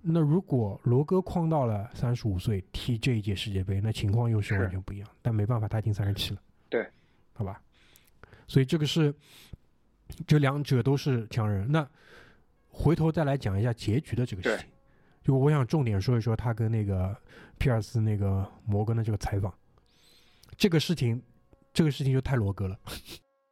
[0.00, 5.08] 那如果罗哥框到了三十五岁踢这一届世界杯，那情况又是完全不一样。
[5.22, 6.40] 但没办法，他已经三十七了。
[6.68, 6.86] 对，
[7.32, 7.60] 好吧。
[8.46, 9.14] 所以这个是，
[10.26, 11.70] 这两者都是强人。
[11.70, 11.88] 那
[12.74, 14.66] 回头再来讲一下结局的这个事情，
[15.22, 17.16] 就我想重点说一说他跟那个
[17.56, 19.54] 皮尔斯、那个摩根的这个采访。
[20.56, 21.22] 这个事情，
[21.72, 22.76] 这个事情就太罗哥了。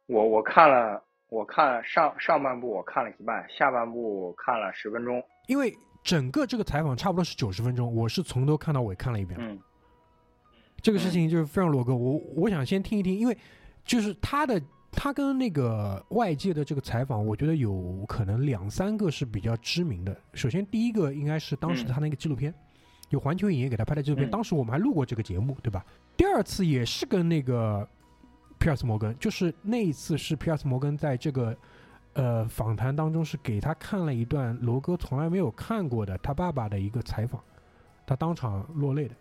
[0.07, 5.23] 我我看了，我看上上半部我看了一半，下半部看了十分钟。
[5.47, 9.39] 因为整个这个采访差不多是九十分钟，我是从头看到尾看了一遍。
[9.41, 9.59] 嗯，
[10.81, 11.95] 这个事情就是非常罗哥。
[11.95, 13.37] 我我想先听一听，因为
[13.85, 14.61] 就是他的
[14.95, 20.17] 他跟那个外界的这个采访，我觉得有可能两三个是比较知名的。
[20.33, 22.53] 首先第一个应该是当时他那个纪录片，
[23.09, 25.85] 有环球影业给他拍的纪录片，当时我们还录过这个节目，对吧？
[26.15, 27.87] 第二次也是跟那个
[28.59, 31.57] 皮尔斯摩根，就是那一次是皮尔斯摩根在这个
[32.13, 37.43] 呃访谈当中是给他看了一段罗哥从来没有看过的他爸爸的一个采访，
[38.05, 39.15] 他当场落泪的，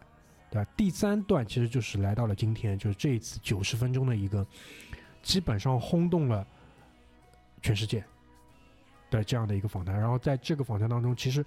[0.50, 0.70] 对吧？
[0.76, 4.46] 第三段其实就是来到了今天，就是这一次九十分钟的一个
[5.22, 6.46] 基本上轰动了
[7.62, 8.04] 全世界
[9.10, 9.98] 的这样的一个访谈。
[9.98, 11.44] 然后在这个访谈当中，其实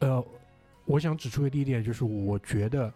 [0.00, 0.24] 呃，
[0.84, 2.92] 我想指出的第一点就是，我觉得。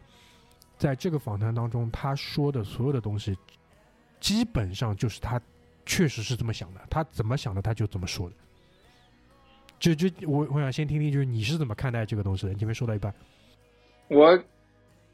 [0.77, 3.37] 在这个访谈当中，他说的所有的东西，
[4.21, 5.41] 基本上就是他
[5.85, 6.81] 确实是这么想的。
[6.89, 8.37] 他怎么想的，他就怎么说的。
[9.81, 12.53] 就就我我想先听听，就是你是怎么看待这个东西的？
[12.53, 13.13] 你前面说到一半，
[14.07, 14.41] 我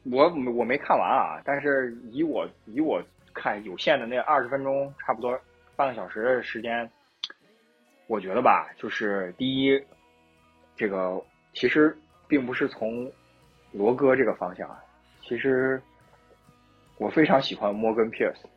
[0.02, 3.02] 我我没看完啊，但是以我以我
[3.34, 5.38] 看有限的那二十分钟，差不多
[5.76, 6.88] 半个小时的时间，
[8.06, 9.84] 我觉得吧，就是第一，
[10.76, 11.20] 这个
[11.52, 11.96] 其实
[12.28, 13.10] 并不是从
[13.72, 14.68] 罗哥这个方向。
[15.22, 15.82] 其实，
[16.98, 18.48] 我非常喜欢摩根·皮尔斯。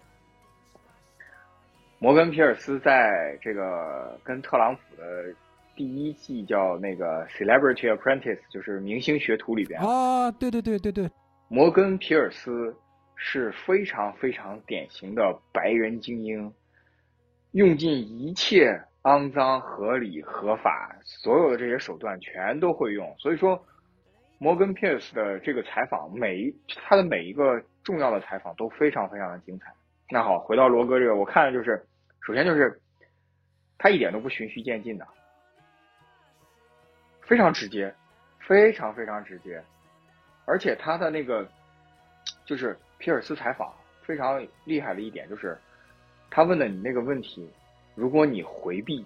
[2.00, 5.34] 摩根·皮尔斯在这个跟特朗普的
[5.76, 11.10] 第一季叫那个《Celebrity Apprentice》，就是明星学徒里边啊，对对对对对，
[11.48, 12.76] 摩根·皮尔斯
[13.18, 16.54] 是非常非常典型的白人精英，
[17.52, 23.62] 用尽一切肮脏、合理、合法所有的这些手段全都会用，所以说。
[24.40, 26.56] 摩根·皮尔斯的这个采访，每一
[26.86, 29.74] 他的每一个重要的采访都非常非常的精彩。
[30.12, 31.84] 那好，回到罗哥这个，我看的就是，
[32.22, 32.80] 首先就是
[33.80, 35.08] 他一点都不循序渐进的，
[37.24, 37.92] 非常直接，
[38.48, 39.60] 非常非常直接，
[40.46, 41.50] 而且他的那个
[42.48, 43.72] 就是皮尔斯采访
[44.02, 45.56] 非常厉害的一点就是，
[46.32, 47.48] 他问的你那个问题，
[47.94, 49.06] 如果你回避。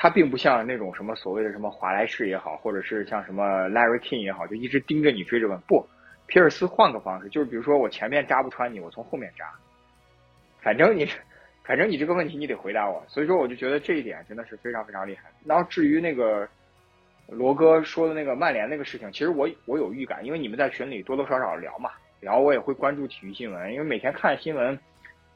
[0.00, 5.58] 他并不像那种什么所谓的什么华莱士也好，或者是像什么 Larry King 也好，就一直盯着你追着问。
[5.62, 5.84] 不，
[6.28, 9.52] 皮尔斯换个方式，就是比如说我前面扎不穿你，我从后面扎。
[10.60, 11.04] 反正你，
[11.64, 13.04] 反正你这个问题你得回答我。
[13.08, 15.32] 所以说，我就觉得这一点真的是非常非常厉害。
[15.44, 16.48] 然后至于那个
[17.28, 24.78] 罗哥说的那个曼联那个事情，其实我我有预感，因为你们在群里多多少少聊嘛，聊我也会关注体育新闻，因为每天看新闻，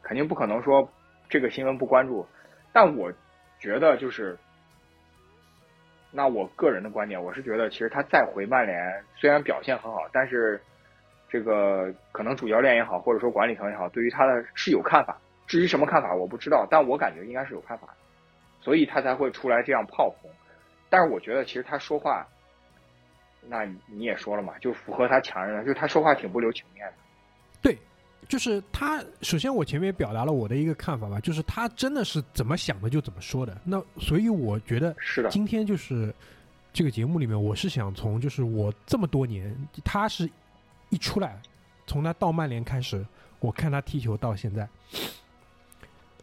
[0.03, 0.89] 肯定不可能说
[1.29, 2.27] 这个新闻不关注。
[2.73, 3.13] 但我
[3.59, 4.39] 觉得就是。
[6.15, 10.61] 那我个人的观点，我是觉得，其实他再回曼联，虽然表现很好，但是
[11.27, 15.17] 这个可能主教练也好，或者说管理层也好，对于他的是有看法。
[15.47, 17.89] 至于什么看法，我不知道，但我感觉应该是有看法，
[18.61, 20.31] 所以他才会出来这样炮轰。
[20.93, 22.29] 但是我觉得，其实他说话，
[23.49, 26.93] 那你也说了嘛，就符合他强人，就他说话挺不留情面的。
[27.63, 27.79] 对。
[28.29, 33.61] 就是他，首先我前面表达了我的一个看法吧，就是他真的是怎么想的就怎么说的。
[33.65, 36.15] 那所以我觉得，是的，今天就是
[36.73, 40.31] 这个节目里面，我是想从就是我这么多年，他是
[40.91, 41.37] 一出来，
[41.85, 43.05] 从他到曼联开始，
[43.41, 44.69] 我看他踢球到现在，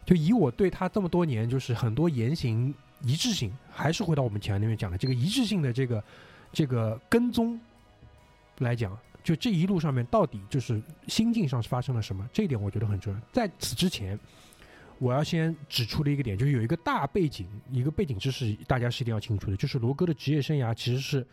[0.06, 6.04] 就以我对他这么多年就是很多言行一致性，还是回到我们前面讲的这个一致性的这个
[6.52, 7.58] 这个跟踪
[8.58, 8.98] 来讲。
[9.22, 12.26] 就这一路上面，到底就是心境上是发生了什么？
[12.32, 13.20] 这一点我觉得很重要。
[13.30, 14.18] 在此之前，
[14.98, 19.56] 我要先指出的一个点，就是有一个大背景，一个背景知识，大家是一定要清楚的。
[19.58, 21.26] 就是罗哥的职业生涯其实是，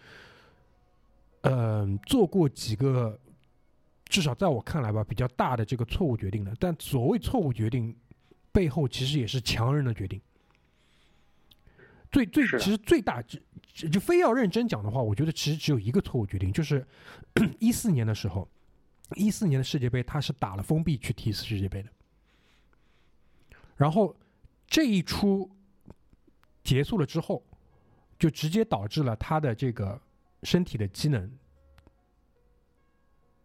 [1.43, 3.17] 嗯，做过几个，
[4.09, 6.53] 至少在我看来吧，比较大的这个错误决定的。
[6.59, 7.95] 但所谓错误决定，
[8.51, 10.19] 背后其实也是强人的决定。
[12.25, 13.39] 最最其实最大就
[13.89, 16.83] 就非要认真讲的话，我觉得其实只有一个错误决定，就是
[17.59, 18.47] 一四年的时候，
[19.15, 21.89] 一四年的世界杯他是打了封闭去踢世界杯的，
[23.75, 24.15] 然后
[24.65, 25.47] 这一出
[26.63, 27.43] 结束了之后，
[28.17, 30.01] 就直接导致了他的这个
[30.41, 31.29] 身体的机能，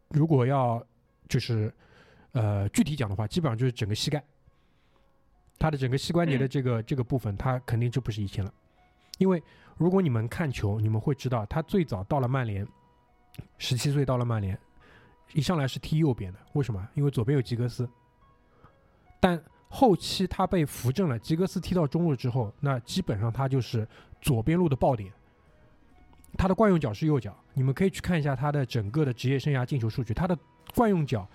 [0.08, 0.82] 如果要
[1.28, 1.70] 就是
[2.32, 4.24] 呃具体讲的话，基本上就是整个膝盖。
[5.58, 8.52] 他的整个膝关节的这个、这个部分，他肯定就不是以前了。
[9.22, 9.40] 因为
[9.76, 12.66] 如果你们看球，你们会知道，他最早到了曼联，
[13.56, 14.58] 十七岁到了曼联，
[15.32, 16.88] 一上来是踢右边的，为什么？
[16.94, 17.88] 因为左边有吉格斯。
[19.20, 23.86] 但后期他被扶正了，吉格斯踢到中路之后，那基本上他就是
[24.20, 25.12] 左边路的爆点。
[26.36, 30.36] 他的惯用脚是右脚，你们可以去看一下他的整个的职业生涯进球数据，他的
[30.74, 31.28] 惯用脚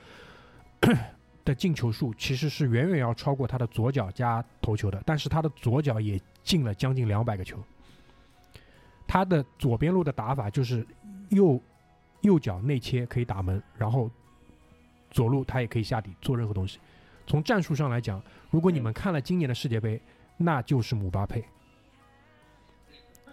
[1.46, 7.58] 的进球数其实是远远要超过他的左脚加头球的，但是他的左脚也进了将近两百个球。
[9.08, 10.86] 他的左边路的打法就是
[11.30, 11.60] 右
[12.22, 14.12] 右脚内切可以打门，然后
[15.10, 16.80] 左路他也可以下底做任何东西。
[17.26, 20.02] 从战术上来讲，如果你们看了今年的世界杯，
[20.38, 21.44] 那就是姆巴佩。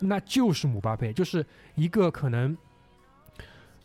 [0.00, 1.44] 那就是姆巴佩，就是
[1.76, 2.56] 一个可能，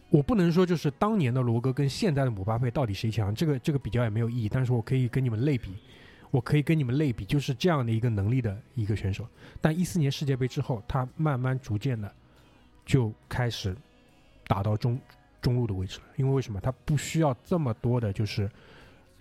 [0.09, 4.49] 我不能说就是当年的罗格跟现在的姆巴佩到底谁强，这个这个比较也没有意义。
[4.49, 5.75] 但是我可以跟你们类比，
[6.31, 9.27] 我可以跟你们类比，就是这样的一个能力的一个选手。
[9.59, 12.13] 但一四年世界杯之后，他慢慢逐渐的
[12.85, 13.75] 就开始
[14.47, 14.99] 打到中
[15.41, 16.59] 中路的位置了，因为为什么？
[16.59, 18.49] 他不需要这么多的就是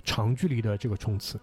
[0.05, 1.41] 长距离的这个冲刺。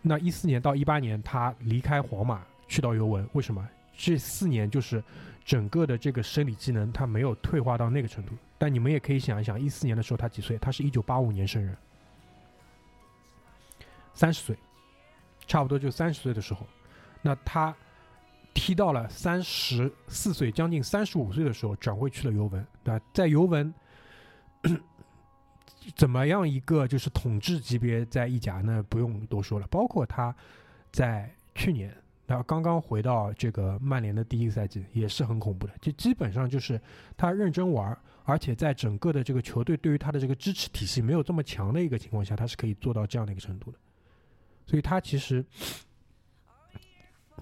[0.00, 3.66] 那一四年到一八年，他离开皇马去到尤文，为什么？
[3.96, 5.02] 这四年就是
[5.44, 8.34] 整个的这个生理机能，他没有退化到那个程度。
[8.58, 10.58] 但你们也可以想一想，一四年的时候他几岁？
[10.58, 11.76] 他是一九八五年生人，
[14.14, 14.56] 三十岁，
[15.46, 16.66] 差不多就三十岁的时候。
[17.20, 17.74] 那他
[18.54, 23.04] 踢到了三十四岁，将近三十五岁的时候，转会去了尤文，对吧？
[23.12, 23.74] 在尤文
[25.94, 28.62] 怎么样一个就是统治级别在意甲？
[28.64, 30.34] 那不用多说了，包括他
[30.90, 31.94] 在去年。
[32.26, 36.80] 然后刚刚回到这个曼联的第一个赛季也是很恐怖的，就基本上就是
[37.18, 37.94] 他认真玩，
[38.24, 43.78] 而且在整个的这个球队对于他的这个支持体系没有这么强的一个情况下，他是可以做到这样的一个程度的。
[44.66, 45.44] 所以他其实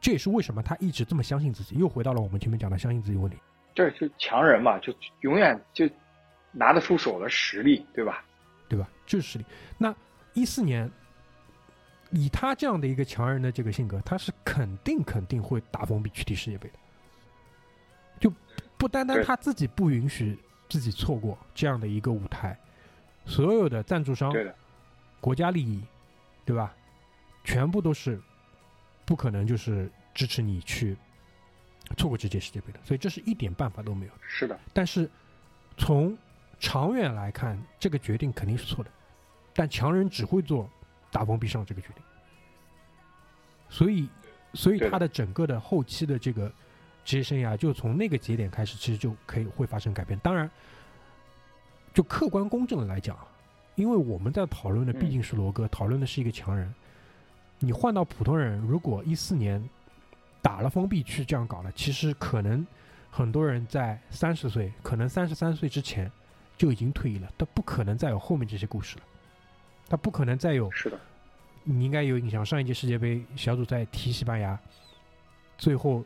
[0.00, 1.76] 这也是为什么他一直这么相信自己。
[1.76, 3.36] 又回到了我们前面讲的相信自己问题。
[3.74, 5.88] 这是强人嘛，就永远就
[6.50, 8.24] 拿得出手的实力，对吧？
[8.68, 8.88] 对吧？
[9.06, 9.44] 就是实力。
[9.78, 9.94] 那
[10.34, 10.90] 一四年。
[12.14, 16.74] 以他这样的一个强人的这个性格，他是肯定肯定会打封闭去踢世界杯的，
[18.20, 18.30] 就
[18.76, 22.54] 不单单他自己不允许自己错过这样的一个舞台，
[23.24, 24.30] 所有的赞助商、
[25.22, 25.82] 国家利益，
[26.44, 26.76] 对吧？
[27.44, 28.20] 全部都是
[29.04, 30.96] 不可能就是支持你去
[31.96, 34.12] 错过这届世界杯的，所以这是一点办法都没有。
[34.26, 35.10] 是的，但是
[35.76, 36.16] 从
[36.58, 38.90] 长远来看，这个决定肯定是错的，
[39.54, 40.70] 但强人只会做。
[41.14, 42.02] 打封闭上这个决定，
[43.68, 44.08] 所以，
[44.54, 46.50] 所以他的整个的后期的这个
[47.04, 50.18] 职业生涯，就从那个节点开始，其实就可以会发生改变。
[50.20, 50.50] 当然，
[51.92, 53.14] 就客观公正的来讲，
[53.74, 56.74] 因为我们在讨论的毕竟是罗哥，讨论的是一个强人。
[57.64, 59.62] 你换到普通人，如果一四年
[60.42, 62.66] 打了封闭去这样搞了，其实可能
[63.08, 66.10] 很多人在三十岁，可能三十三岁之前
[66.58, 69.04] 就已经退役了，他不可能再有后面这些故事了。
[69.88, 70.98] 他不可能再有，是的，
[71.62, 74.58] 你应该有印象，上一届世界杯小组赛踢西班牙，
[75.56, 76.04] 最后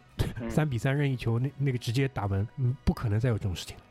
[0.51, 3.83] 三比三任意球，那那个直接打门，嗯，不可能再有这种事情了。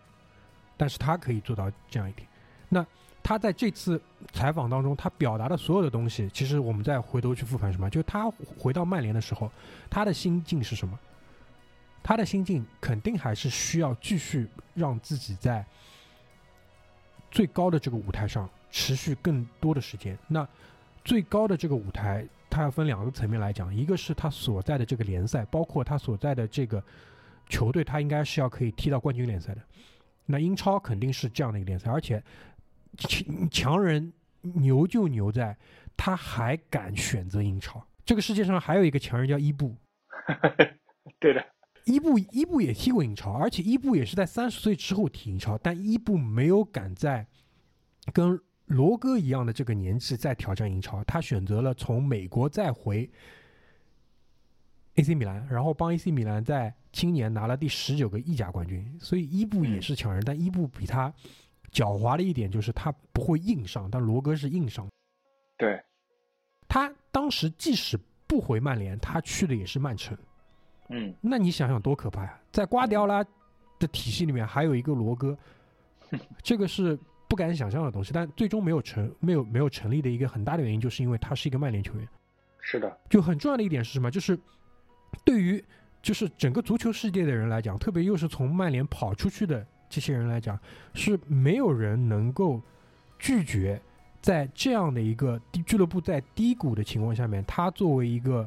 [0.77, 2.27] 但是他可以做到这样一点。
[2.69, 2.85] 那
[3.25, 3.99] 他在这次
[4.31, 9.51] 采访当中，他表达的所有的东西，其实我们再回头去复盘什么，就是他回到曼联的时候，
[9.89, 10.99] 他的心境是什么？
[12.03, 15.65] 他的心境肯定还是需要继续让自己在
[17.31, 18.47] 最高的这个舞台上。
[18.77, 20.17] 持续更多的时间。
[20.27, 20.45] 那
[21.05, 26.83] 最高的这个舞台，它要分两个层面来讲，一个是他所在的这个联赛，包括他所在的这个
[27.47, 29.61] 球队，他应该是要可以踢到冠军联赛的。
[30.25, 32.21] 那英超肯定是这样的一个联赛，而且
[32.97, 35.57] 强强人牛就牛在，
[35.97, 37.85] 他还敢选择英超。
[38.05, 39.75] 这个世界上还有一个强人叫伊布，
[41.19, 41.43] 对的，
[41.85, 47.25] 伊布伊布也踢过英超，而且伊布也是在三十岁之后踢英超，但伊布没有敢在
[48.13, 53.09] 跟罗哥一样的这个年纪再挑战英超，他选择了从美国再回
[54.95, 58.97] AC 米兰，然后帮 AC 米兰在今年拿了第十九个意甲冠军。
[58.99, 61.13] 所以伊布也是强人，但伊布比他
[61.75, 64.87] 狡猾的一点就是他不会硬上，但罗哥是硬上。
[65.57, 65.83] 对，
[66.69, 70.17] 他当时即使不回曼联，他去的也是曼城。
[70.87, 72.39] 嗯，那你想想多可怕呀！
[72.51, 73.21] 在瓜迪奥拉
[73.77, 75.37] 的体系里面还有一个罗哥，
[76.41, 76.97] 这个是。
[77.27, 82.07] 不敢想象的东西，但最终没有成，没有没有成立的一个很大的原因，就是因为他是一个曼联球员。
[82.61, 84.11] 是的，就很重要的一点是什么？
[84.11, 84.37] 就是
[85.25, 85.61] 对于
[86.03, 89.65] 就是整个足球世界的人来讲，特别又是从曼联跑出去的
[89.95, 90.59] 这些人来讲，
[90.93, 92.61] 是没有人能够
[93.17, 93.81] 拒绝
[94.21, 98.45] 在这样的一个俱乐部在低谷的情况下面，他作为一个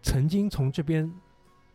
[0.00, 1.12] 曾经从这边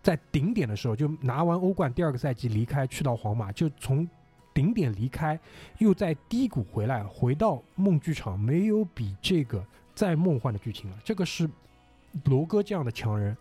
[0.01, 4.07] 在顶点的时候就拿完欧冠第二个赛季离开去到皇马，就从
[4.53, 5.38] 顶点离开，
[5.80, 9.61] 又在低谷回来，回到梦剧场，没有比这个
[9.93, 10.97] 再梦幻的剧情了。
[11.03, 11.49] 这个是
[12.23, 13.36] 罗哥这样的强人，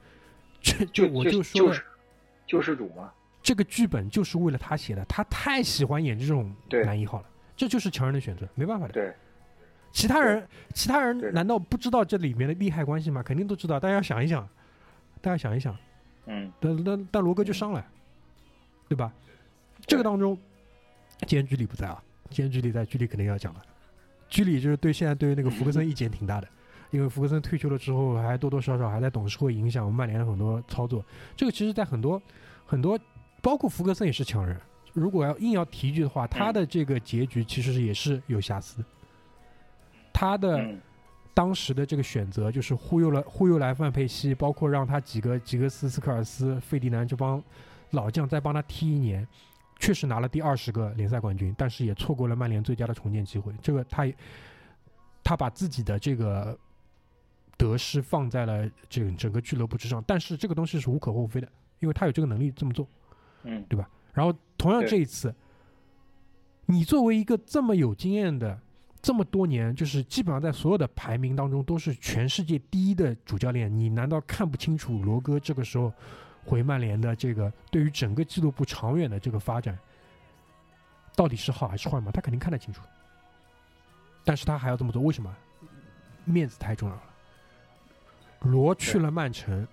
[0.60, 1.72] 这就我就说
[2.44, 3.12] 救世主嘛。
[3.48, 7.26] 这个剧本就是为了他写的，他太喜欢演这种男一号了，
[7.56, 8.92] 这就是强人的选择，没办法的。
[8.92, 9.10] 对，
[9.90, 13.22] 其他人，其他人难道不知道这里面的利害关系吗？
[13.22, 14.46] 肯定都知道，大家想一想，
[15.22, 15.74] 大家想一想，
[16.26, 17.82] 嗯，但但但罗哥就上了，
[18.86, 19.10] 对吧？
[19.86, 20.38] 这个当中，
[21.20, 23.62] 今天居里不在啊，今天居里在，居里肯定要讲了。
[24.28, 26.46] 居里就是对现在对那个福格森意见挺大的，
[26.90, 31.02] 因为福格森退休了之后，还多多少少还在董事会影响曼联的很多操作。
[31.34, 32.20] 这个其实，在很多
[32.66, 33.00] 很多，
[33.42, 34.60] 包括福格森也是强人。
[34.92, 38.84] 如果要硬要提一句的话，他的这个结局其实也是有瑕疵的。
[40.12, 40.80] 他的嗯
[41.34, 47.40] 当时的这个选择就是忽悠了忽悠来范佩西，包括让他几个吉格斯、斯科尔斯、费迪南这帮
[47.90, 49.24] 老将再帮他踢一年，
[49.78, 53.52] 确实拿了第二十个联赛冠军，但是也错过了曼联最佳的重建机会。
[53.62, 54.12] 这个他也
[55.22, 56.58] 他把自己的这个
[57.56, 62.84] 得失放在了这个整个俱乐部之上，但是这个东西是无可厚非的，因为他有这个能力这么做。
[63.48, 65.34] 嗯然后同样这一次，
[66.66, 68.60] 你作为一个这么有经验的，
[69.00, 75.92] 这么多年，就是基本上在所有的排名当中都是全世界第一的主教练，你难道看不清楚罗哥这个时候
[76.44, 79.78] 回曼联的这个对于整个俱乐部长远的这个发展
[81.14, 82.10] 到底是好还是坏吗？
[82.12, 82.82] 他肯定看得清楚，
[84.24, 85.34] 但是他还要这么做，为什么？
[86.24, 87.02] 面子太重要了。
[88.40, 89.66] 罗去了曼城，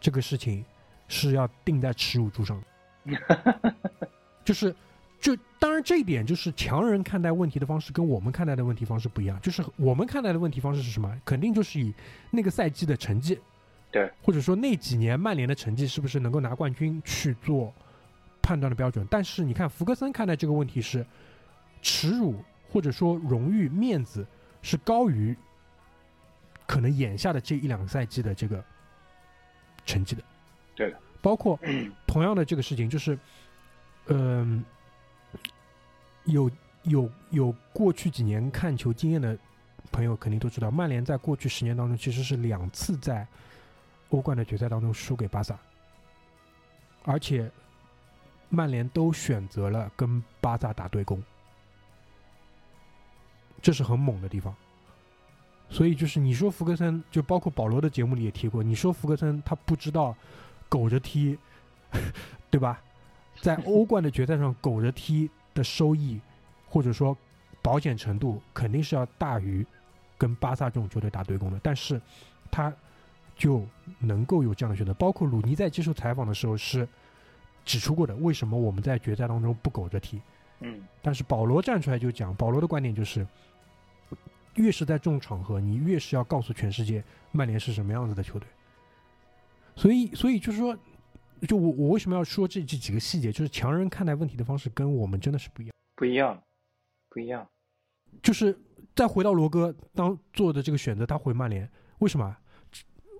[0.00, 0.64] 这个事情
[1.08, 3.74] 是要定在耻辱柱上的。
[4.44, 4.74] 就是，
[5.20, 9.40] 就当然这一点就是强人看待问题的方式跟我们看待的问题方式不一样。
[9.40, 11.20] 就是我们看待的问题方式是什么？
[11.24, 11.92] 肯定就是以
[12.30, 13.38] 那个赛季的成绩，
[13.90, 17.74] 对，或者说那几年曼联的成绩是不是能够拿冠军去做
[18.40, 19.06] 判断的标准。
[19.10, 21.04] 但是你看福格森看待这个问题是
[21.82, 24.26] 耻辱或者说荣誉面子
[24.62, 25.36] 是高于
[26.66, 28.64] 可能眼下的这一两个赛季的这个
[29.84, 30.22] 成绩的。
[30.76, 31.58] 对的，包括
[32.06, 33.18] 同样的这个事情，就是，
[34.06, 34.64] 嗯、
[36.26, 36.48] 有
[36.84, 39.36] 有有过去几年看球经验的
[39.90, 43.26] 朋友肯定都知道，曼联在过去十年当中其实是两次在
[44.10, 45.58] 欧冠的决赛当中输给巴萨，
[47.02, 47.50] 而且
[48.48, 51.20] 曼联都选择了跟巴萨打对攻，
[53.60, 54.54] 这是很猛的地方。
[55.68, 60.16] 所以就是你说福格森，就包括保罗的节目里也提过，你说福格森他不知道
[60.68, 61.38] 苟着踢，
[62.50, 62.80] 对吧？
[63.40, 66.20] 在 欧冠的决赛上苟着踢的收益，
[66.68, 67.16] 或者说
[67.62, 69.64] 保险程度，肯定是要大于
[70.16, 71.60] 跟巴萨这种球队打对攻的。
[71.62, 72.00] 但是
[72.50, 72.72] 他
[73.36, 73.66] 就
[73.98, 76.88] 能够有这样的选择，包括鲁尼在接受采访的时候是
[77.64, 80.20] 指出过的，为什么我们在决赛当中不苟着踢？
[80.60, 83.26] 嗯但是保罗站出来就讲，保罗的观点就是，
[84.54, 88.48] 越是在这种场合，你越是要告诉全世界曼联是什么样子的球队。
[89.76, 90.76] 所以，所以就是说，
[91.46, 95.74] 就我我为什么要说这这几个细节，就是强人看待问题的方式跟我们真的是不一样。
[95.94, 96.42] 不一样，
[97.10, 97.46] 不一样。
[98.22, 98.58] 就是
[98.94, 102.36] 再回到罗哥当做的这个选择，他回曼联，为什么？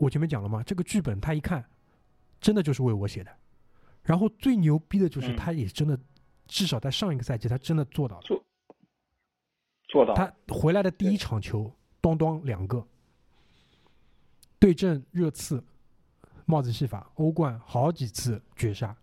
[0.00, 1.64] 我前面讲了嘛，这个剧本他一看，
[2.40, 3.30] 真的就是为我写的。
[4.02, 5.98] 然后最牛逼的就是嗯他也真的，
[6.46, 8.22] 至少在上一个赛季他真的做到了。
[9.88, 12.86] 做到他回来的第一场球，咣咣两个，
[14.58, 15.62] 对阵热刺，
[16.46, 18.96] 帽子戏法，欧冠好几次绝杀。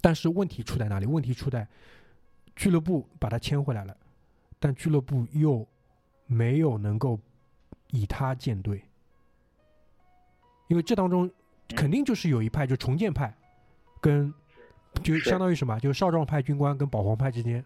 [0.00, 1.06] 但是问题出在哪里？
[1.06, 1.68] 问题出在
[2.56, 3.96] 俱乐部把他签回来了，
[4.58, 5.66] 但俱乐部又
[6.26, 7.20] 没有能够
[7.90, 8.82] 以他建队，
[10.68, 11.30] 因为这当中
[11.76, 13.36] 肯定就是有一派就重建派，
[14.00, 14.32] 跟
[15.02, 15.78] 就相当于什么？
[15.78, 17.64] 就是少壮派军官跟保皇派之间，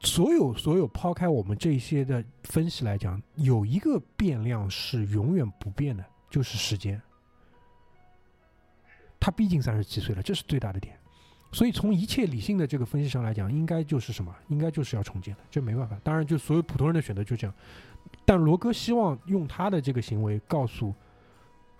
[0.00, 7.00] 所有所有抛开我们这一些的分析来讲，有一个变量是永远不变的，就是时间。
[9.20, 10.96] 他毕竟三十七岁了，这是最大的点。
[11.50, 14.34] 所以从一切理性的这个分析上来讲，应该就是什么？
[14.48, 15.98] 应该就是要重建的，这没办法。
[16.04, 17.54] 当然，就所有普通人的选择就这样。
[18.24, 20.94] 但罗哥希望用他的这个行为告诉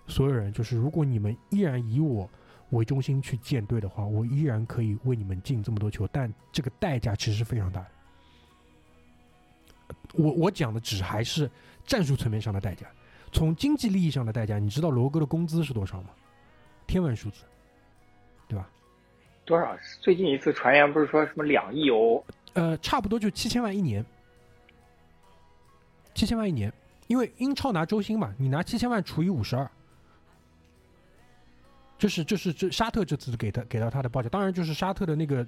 [0.07, 2.29] 所有人，就是如果你们依然以我
[2.71, 7.89] 为中心去建队的话，我依然可以为你们进这么多球，但这个代价其实是非常大的。
[10.15, 11.51] 我我讲的只还是
[11.87, 12.87] 战术层面上的代价，
[13.33, 16.09] 从经济利益上的代价，你知道罗哥的工资是多少吗？
[16.89, 17.45] 天文数字，
[18.49, 18.69] 对吧？
[19.45, 19.77] 多少？
[20.01, 22.25] 最近一次传言不是说什么两亿欧？
[22.55, 24.05] 呃，差不多就七千万一年，
[26.15, 26.73] 七千万一年，
[27.07, 29.71] 因为英超拿周薪嘛，你拿七千万除以五十二，
[31.99, 35.47] 这是这是这沙特这次给他给到他的报价，当然就是沙特的那个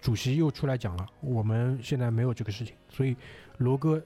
[0.00, 3.14] 主席又出来讲了，我们现在没有这个事情，所以
[3.58, 4.02] 罗哥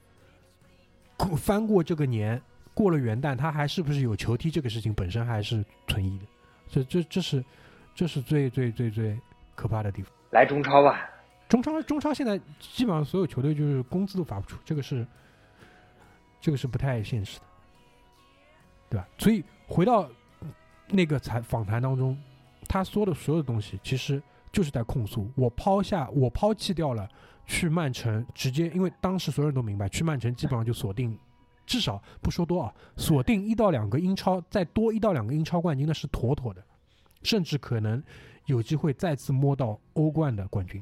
[1.37, 2.39] 翻过这个年，
[2.73, 6.25] 过了元旦，他还是不是有球踢这个事情本身还是存疑的，
[6.73, 7.45] 这这这是
[7.93, 9.19] 这是最最最最
[9.53, 10.11] 可怕的地方。
[10.31, 11.07] 来中超吧，
[11.47, 15.05] 中超中超现在基本上所有球队就是工资都发不出，这个是
[16.41, 17.45] 这个是不太现实的，
[18.89, 19.07] 对吧？
[19.19, 20.09] 所以回到
[20.87, 22.17] 那个采访谈当中，
[22.67, 24.19] 他说的所有的东西，其实
[24.51, 27.07] 就是在控诉我抛下我抛弃掉了
[27.45, 31.15] 去曼城，直接因为当时所有人都明白，去曼城基本上就锁定，
[31.65, 36.63] 至少不说多啊，锁定一到两个英超，再多一到两个英超冠军那是妥妥的，
[37.23, 38.01] 甚至可能
[38.45, 40.81] 有机会再次摸到欧冠的冠军。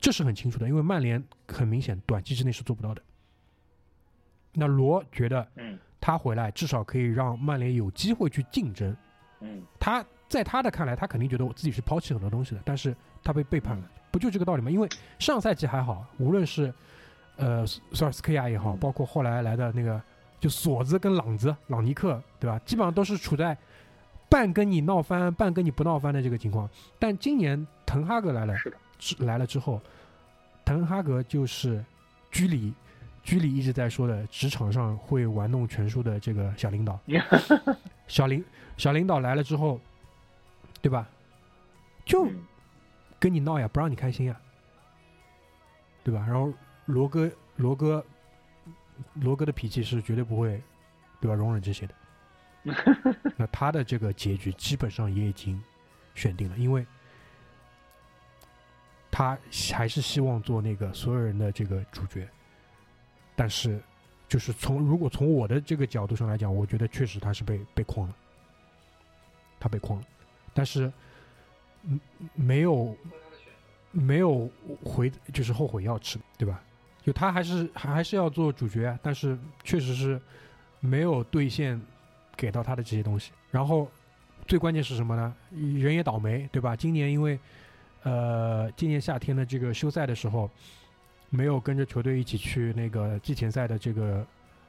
[0.00, 3.02] 这是很清楚的，因为曼联很明显短期之内是做不到的。
[4.52, 8.96] 那罗觉得，嗯他回来至少可以让曼联有机会去竞争。
[9.40, 14.70] 嗯他在他的看来，他肯定觉得我自己是抛弃很多东西的，但是他被背叛了，不就这个道理吗？
[14.70, 16.72] 因为上赛季还好，无论是
[17.36, 20.00] 呃索尔斯克亚也好，嗯包括后来来的那个
[20.40, 22.58] 就索子跟朗子、朗尼克，对吧？
[22.66, 23.56] 基本上都是处在
[24.28, 26.68] 半跟你闹翻、半跟你不闹翻的这个情况。
[26.98, 28.76] 但今年滕哈格来了，是的，
[29.24, 29.80] 来了之后，
[30.64, 31.84] 滕哈格就是
[32.30, 32.74] 居里，
[33.22, 36.98] 居里一直在说的职场上会玩弄权术的这个小领导，
[38.08, 38.44] 小领
[38.76, 39.80] 小领导来了之后，
[40.82, 41.08] 对吧？
[42.04, 42.44] 就嗯
[43.18, 44.36] 跟你闹呀，不让你开心呀，
[46.02, 46.24] 对吧？
[46.28, 46.52] 然后
[46.86, 48.04] 罗哥罗哥
[49.14, 50.62] 罗哥的脾气是绝对不会，
[51.20, 51.34] 对吧？
[51.34, 51.94] 容忍这些的。
[53.36, 55.62] 那他的这个结局基本上也已经
[56.14, 56.86] 选定了，因为
[59.10, 59.36] 他
[59.72, 62.26] 还是希望做那个所有人的这个主角，
[63.36, 63.78] 但是
[64.28, 68.16] 就是从如果从我的这个角度上来讲，我觉得确实他是被被框了，
[69.60, 70.06] 他被框了，
[70.54, 70.90] 但是
[71.82, 72.00] 嗯
[72.34, 72.96] 没有
[73.90, 74.50] 没有
[74.82, 76.62] 回就是后悔药吃，对吧？
[77.04, 80.18] 就他还是还是要做主角，但是确实是
[80.80, 81.80] 没有兑现
[82.34, 83.30] 给到他的这些东西。
[83.50, 83.86] 然后
[84.46, 85.34] 最关键是什么呢？
[85.52, 86.74] 人也倒霉，对吧？
[86.74, 87.38] 今年因为
[88.02, 90.50] 呃，今年夏天的这个休赛的时候，
[91.30, 94.26] 没有跟着球队一起去那个季前赛的这个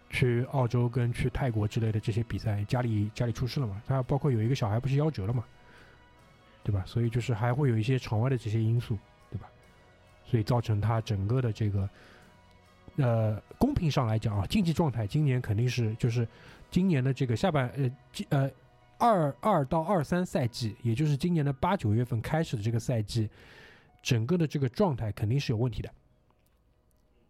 [0.09, 5.43] 去澳洲跟去泰国之类的这些比赛，家里家里出事了嘛，他包括有一个小孩不是夭折了嘛，
[6.63, 6.83] 对吧？
[6.85, 8.97] 所以就是还会有一些场外的这些因素，
[9.29, 9.47] 对吧？
[10.25, 11.89] 所以造成他整个的这个
[12.97, 16.27] 呃公平上来讲啊，竞技状态今年肯定是就是
[16.71, 17.91] 今年的这个下半呃
[18.29, 18.51] 呃
[18.97, 23.29] 二二到二三赛季，也就是今年的八九月份开始的这个赛季，
[24.01, 25.91] 整个的这个状态肯定是有问题的，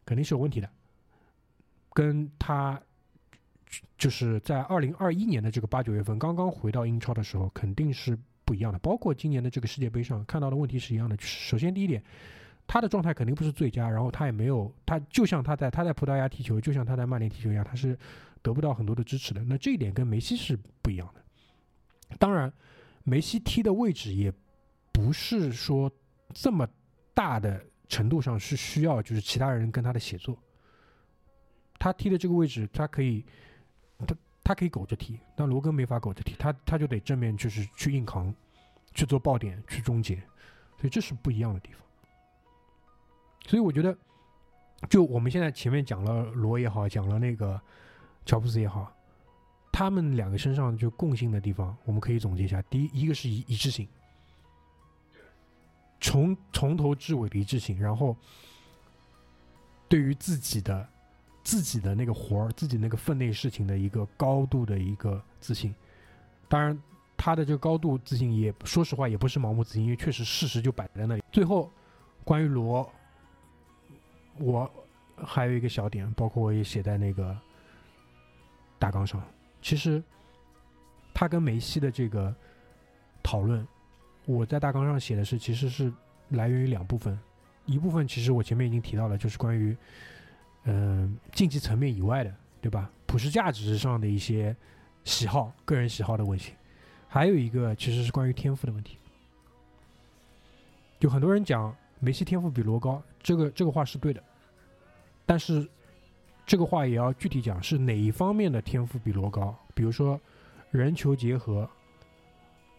[0.06, 0.70] 肯定是有问题的，
[1.92, 2.80] 跟他
[3.98, 8.78] 就是在二零二一年的这个八九月份刚刚回到英超的时候，肯定是不一样的。
[8.80, 11.18] 包括今年的这个世界杯上看到的问题是一样的。
[11.20, 12.04] 首先第一点，
[12.68, 17.98] 他的状态肯定不是最佳，然后他也没有他就像他在他在葡萄牙踢球，就像他在曼联踢球一样，他是
[18.42, 19.44] 得不到很多的支持的。
[19.44, 22.18] 那这一点跟梅西是不一样的。
[22.18, 22.52] 当然，
[23.04, 24.34] 梅西踢的位置也
[24.92, 25.92] 不是说
[26.34, 26.68] 这么
[27.14, 30.38] 大的程度上是需要就是其他人跟他的协作。
[31.78, 33.24] 他踢的这个位置，他可以，
[34.08, 38.34] 他他可以苟着踢，但罗根没法苟着踢，他他就得正面就是去硬扛，
[38.94, 40.16] 去做爆点，去终结，
[40.78, 41.85] 所以这是不一样的地方。
[43.48, 43.96] 所以我觉得，
[44.90, 47.60] 就我们现在前面讲了罗也好，讲了那个
[48.26, 48.92] 乔布斯也好，
[49.72, 53.88] 他们两个身上就共性的地方，我们可以总结一下：第一，一个是一一致性，
[56.02, 58.18] 从从头至尾的一致性，然后
[59.88, 60.88] 对于自己的
[61.44, 65.74] 自己的那个活儿、自己那个分内事情的一个高度的一个自信。
[66.48, 66.78] 当然，
[67.16, 71.24] 他的这个高度自信也说实话也不是盲目自信，因为确实事实就摆在那里。
[71.32, 71.72] 最后，
[72.24, 72.92] 关于罗，
[74.38, 74.70] 我
[75.16, 77.38] 还有一个小点，包括我也写在那个
[78.78, 79.22] 大纲上。
[79.62, 80.04] 其实
[81.14, 82.34] 他跟梅西的这个
[83.24, 83.68] 讨论，
[84.26, 85.92] 我在大纲上写的是，其实是
[86.30, 87.18] 来源于两部分。
[87.66, 89.76] 一部分其实我前面已经提到了，就是关于
[90.66, 92.90] 嗯、竞技层面以外的，对吧？
[93.06, 94.56] 普世价值上的一些
[95.04, 96.54] 喜好、个人喜好的问题。
[97.08, 98.98] 还有一个其实是关于天赋的问题。
[101.00, 104.24] 就很多人讲梅西天赋比罗高，这个这个话是对的，
[105.26, 105.68] 但是
[106.46, 109.58] 这个话也要具体讲是哪一方面的天赋比罗高。
[109.74, 110.22] 比如说
[110.70, 111.68] 人球结合，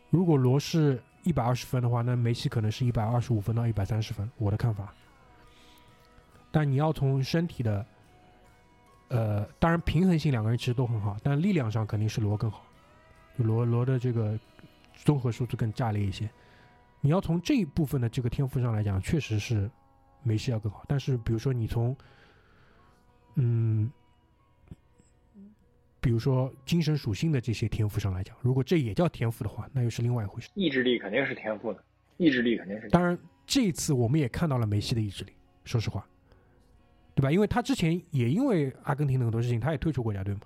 [0.08, 4.94] 如果罗是一百二十分的话，那梅西可能是一百二十五分到一百三十分，我的看法。
[6.52, 7.84] 但你要从身体的
[9.08, 12.64] 呃，当然平衡性两个人其实都很好，但力量上肯定是罗更好，
[13.38, 14.38] 罗罗的这个
[14.94, 16.30] 综合素质更炸裂一些。
[17.00, 19.68] 你要从这一部分的这个天赋上来讲，确实是
[20.26, 20.84] 梅西要更好。
[20.88, 21.96] 但是比如说你从，
[23.36, 23.90] 嗯，
[26.00, 30.48] 比如说精神属性的这些天赋上来讲，如果这也叫天赋的话，那又是另外一回事。
[30.54, 31.82] 意志力肯定是天赋的，
[32.16, 32.88] 意志力肯定是。
[32.90, 35.32] 当然，这一次我们也看到了梅西的意志力，
[35.64, 36.06] 说实话。
[37.14, 37.32] 对吧？
[37.32, 40.40] 因为他之前也因为阿根廷的很多事情，他也退出国家队嘛，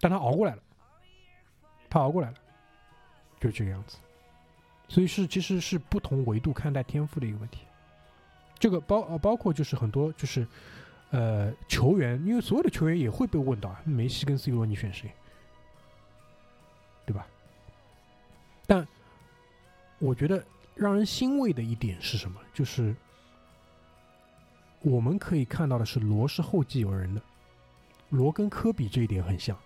[0.00, 0.62] 但他熬过来了，
[1.88, 2.34] 他熬过来了，
[3.38, 3.96] 就是这个样子。
[4.88, 7.60] 所以是其实是不同维度看待天赋的一个问题。
[8.62, 10.46] 这个包呃包括就是很多就是
[11.10, 15.10] 呃球员，因为所有的球员也会被问到啊，梅西跟 C 罗你选谁？
[17.04, 17.26] 对吧？
[18.64, 18.86] 但
[19.98, 20.40] 我觉得
[20.76, 22.40] 让人欣慰的一点是什么？
[22.54, 22.94] 就是。
[24.84, 27.22] 我们可以看到的是，罗是后继有人的。
[28.10, 29.56] 罗跟科比这一点很像。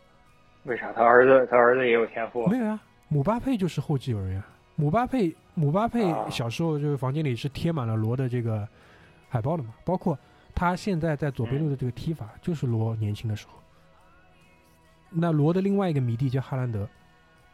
[0.64, 0.92] 为啥？
[0.92, 2.46] 他儿子，他儿子也有天赋。
[2.48, 2.78] 没有啊，
[3.08, 4.46] 姆巴佩就是后继有人呀。
[4.74, 8.68] 姆巴佩，姆巴佩小时候就是房间里是贴满了罗的这个
[9.28, 9.74] 海报的嘛。
[9.84, 10.18] 包括
[10.54, 13.54] 他现在在左边路的这个踢法，就是罗年轻的时候。
[15.10, 16.88] 那罗的另外一个迷弟叫哈兰德，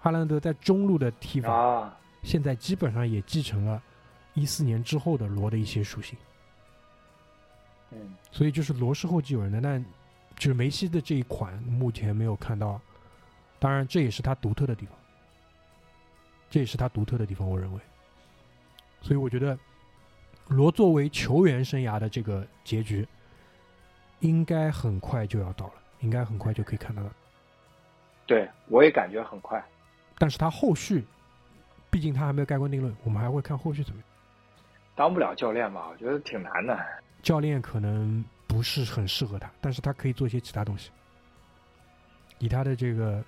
[0.00, 3.82] 哈兰德在中路的踢法，现在基本上也继承了
[4.34, 6.18] 一四年之后的罗的一些属性。
[7.90, 9.84] 嗯，所以就是罗是后继有人的，但
[10.36, 12.80] 就是梅西的这一款目前没有看到，
[13.58, 14.96] 当然这也是他独特的地方，
[16.48, 17.80] 这也是他独特的地方，我认为。
[19.02, 19.58] 所以我觉得
[20.48, 23.06] 罗作为球员生涯的这个结局，
[24.20, 27.12] 应该很快就要到了，应该很快就可以看到了。
[28.26, 29.62] 对，我也感觉很快，
[30.18, 31.04] 但是他后续，
[31.90, 34.08] 毕竟他还没有盖棺定论，我们还会看后续怎么样。
[34.94, 36.78] 当不了教练吧，我觉得挺难的。
[37.22, 40.90] 教练可能不是很适合他，但是他可以做一些其他东西。
[42.38, 43.24] 以他的这个，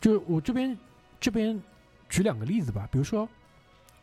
[0.00, 0.76] 就是我这边
[1.18, 1.60] 这边
[2.08, 3.28] 举两个例子吧，比如说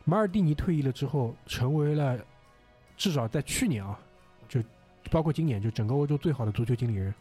[0.04, 2.18] 马尔蒂尼退役了之后，成为了
[2.98, 3.98] 至少在去年啊，
[4.48, 4.62] 就
[5.10, 7.14] 包括今年，就整个欧洲最好的足球经理人。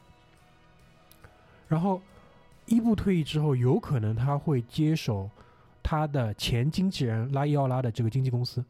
[1.69, 2.01] 然后
[2.65, 5.30] 伊布退役之后，有可能他会接手
[5.84, 8.65] 他的前经纪人拉伊奥拉的这个经纪公司。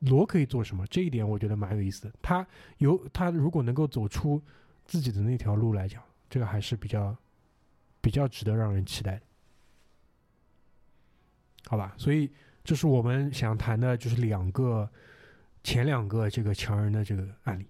[0.00, 0.86] 罗可以做什么？
[0.86, 2.12] 这一点我觉得蛮有意思的。
[2.20, 2.46] 他
[2.78, 4.42] 有他如果能够走出
[4.84, 7.14] 自己的那条路来讲，这个还是比较
[8.00, 9.22] 比较值得让人期待的，
[11.66, 11.94] 好吧？
[11.98, 12.30] 所以
[12.70, 14.88] 这是我们想谈的，就是两个
[15.64, 17.66] 前两个这个强人的这个案例。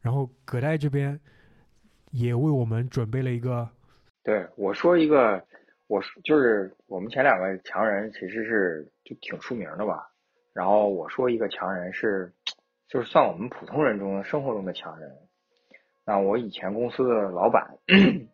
[0.00, 1.20] 然后葛代这边
[2.10, 3.70] 也为我们准备了一个，
[4.24, 5.40] 对我说一个，
[5.86, 10.10] 我就是我们前两个强人其实是就挺出名的吧。
[10.52, 12.28] 然后我说一个强人是，
[12.88, 15.08] 就是算我们普通人中生活中的强人。
[16.04, 17.64] 那我以前公司的老板，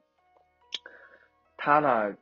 [1.59, 2.17] 他呢，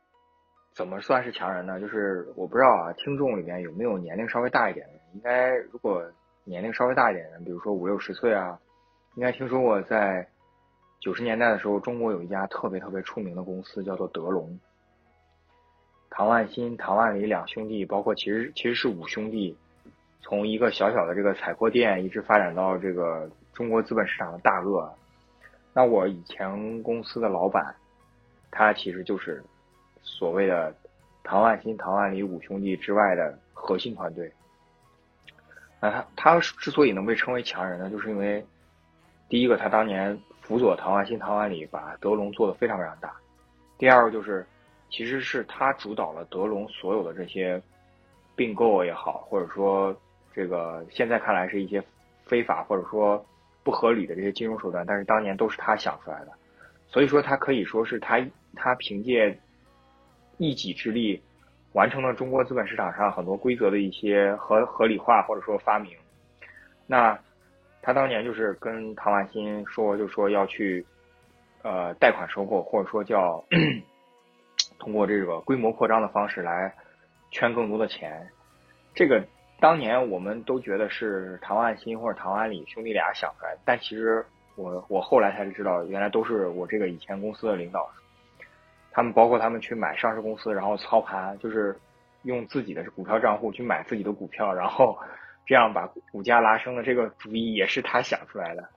[0.77, 1.79] 怎么算是强人呢？
[1.79, 4.93] 就是我不知道啊，听众里面有没有年龄稍微大一点的？
[5.15, 6.05] 应该如果
[6.43, 8.59] 年龄稍微大一点的，比如说五六十岁啊，
[9.15, 10.27] 应该听说过在
[10.99, 14.59] 九十年代的时候，中国有一家特别特别出名的公司叫做德龙。
[16.11, 19.57] 唐万新、唐万里两兄弟，包括其实其实是五兄弟。
[20.21, 24.93] 从一个小小的这个采货店，一直发展到这个中国资本市场的大鳄。
[25.73, 27.73] 那我以前公司的老板，
[28.51, 29.43] 他其实就是
[30.07, 30.73] 所谓的
[31.23, 34.31] 唐万新、唐万里五兄弟之外的核心团队。
[35.79, 38.43] 那他他之所以能被称为强人呢，就是因为
[39.27, 43.09] 第一个，他当年辅佐唐万新、唐万里把德龙做得非常非常大；
[43.77, 44.45] 第二个就是，
[44.89, 47.61] 其实是他主导了德龙所有的这些
[48.35, 49.95] 并购也好，或者说。
[50.33, 51.83] 这个现在看来是一些
[52.23, 53.25] 非法或者说
[53.63, 56.31] 不合理的这些金融手段，但是当年都是他想出来的，
[56.87, 58.23] 所以说他可以说是他
[58.55, 59.35] 他凭借
[60.37, 61.21] 一己之力
[61.73, 65.91] 完成了中国资本市场上很多规则的一些合合理化或者说发明。
[66.85, 67.19] 那
[67.81, 70.85] 他当年就是跟唐万新说，就说要去
[71.63, 73.43] 呃贷款收购，或者说叫
[74.79, 76.73] 通过这个规模扩张的方式来
[77.31, 78.27] 圈更多的钱，
[78.93, 79.23] 这个。
[79.59, 84.23] 当年我们都觉得是唐万新或者唐万里兄弟俩想出来，但其实
[84.55, 87.89] 我我后来才知道，原来都是我这个以前公司的领导，
[88.97, 91.79] 他们包括他们去买上市公司，然后操盘，就是
[92.23, 94.97] 用自己的股票账户去买自己的股票，然后
[95.45, 98.69] 这样把股价拉升的这个主意也是他想出来的，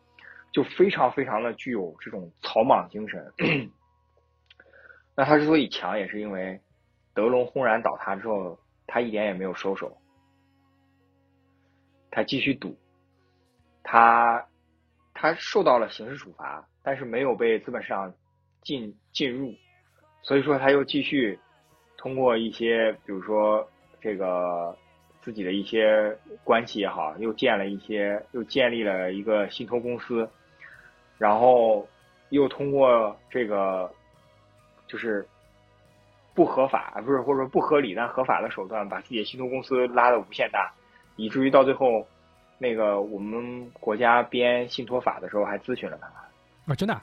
[0.52, 3.32] 就非常非常的具有这种草莽精神。
[5.16, 6.60] 那他之所以强，也是因为
[7.14, 9.96] 德隆轰然倒塌之后，他一点也没有收手。
[12.10, 12.76] 他继续赌，
[13.82, 14.46] 他
[15.14, 18.12] 他受到了刑事处罚，但是没有被资本市场
[18.60, 19.54] 进进入，
[20.22, 21.38] 所以说他又继续
[21.96, 23.68] 通过一些，比如说
[24.00, 24.76] 这个
[25.20, 30.28] 自己的一些关系也好，又建了一些，又建立了一个信托公司，
[31.18, 31.86] 然后
[32.28, 33.90] 又通过这个
[34.86, 35.26] 就是
[36.34, 40.72] 不合法，不是或者说不合理但合法的手段，把自己的信托公司拉的无限大，
[41.16, 42.06] 以至于到最后。
[42.62, 46.06] 那个我们国家编信托法的时候还咨询了他
[46.70, 47.00] 啊，真的？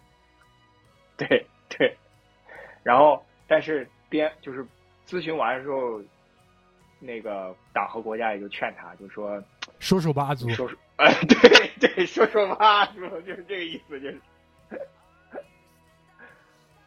[1.18, 1.98] 对对，
[2.88, 4.66] 然后但是编就是
[5.06, 6.02] 咨询完之后，
[7.02, 9.44] 那个党和国家也就劝他，就说
[9.80, 14.22] 说说吧，阿祖，收手，哎，对对，说说吧，阿祖，就是这个意思，就是。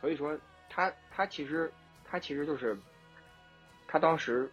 [0.01, 0.35] 所以说，
[0.71, 1.71] 他他其实
[2.03, 2.75] 他其实就是
[3.87, 4.51] 他当时，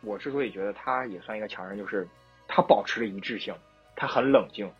[0.00, 2.08] 我之所以觉得他也算一个强人，就是。
[2.48, 3.52] 他保持了一致性，
[3.96, 4.72] 他很冷静，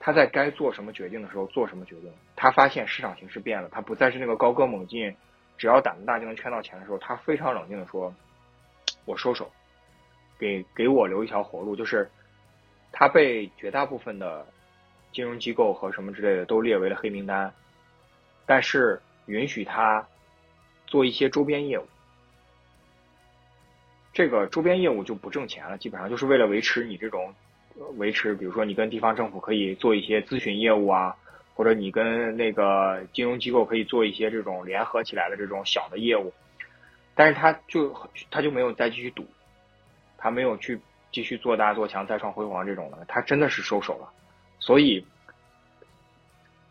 [0.00, 2.12] 他在该做什么决定的时候做什么决定。
[2.36, 5.14] 他发现市场形势变了，他不再是那个高歌猛进，
[5.56, 8.14] 只要胆子大就能圈到钱的时候，他非常冷静的说
[9.04, 9.50] ：“我收手，
[10.38, 12.08] 给给我留一条活路。”就是
[12.92, 14.46] 他被绝大部分的
[15.12, 17.52] 金融机构和什么之类的都列为了黑名单，
[18.46, 20.06] 但是允许他
[20.86, 21.86] 做一些周边业务。
[24.12, 27.34] 这个周边业务就不挣钱了，基本上就是为了维持你这种
[27.96, 31.16] 维持，比如说你跟地方政府可以做一些咨询业务啊，
[31.54, 36.32] 或者你跟那个金融机构可以做一些这种联合起来的这种小的业务，
[37.14, 37.94] 但是他就
[38.30, 39.26] 他就没有再继续赌，
[40.16, 40.80] 他没有去
[41.12, 44.12] 继续做大做强再创辉煌这种的，他真的是收手了，
[44.58, 45.06] 所以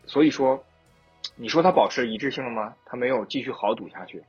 [0.05, 0.63] 所以说，
[1.35, 2.75] 你说他保持一致性了吗？
[2.85, 4.23] 他没有继续豪赌下去。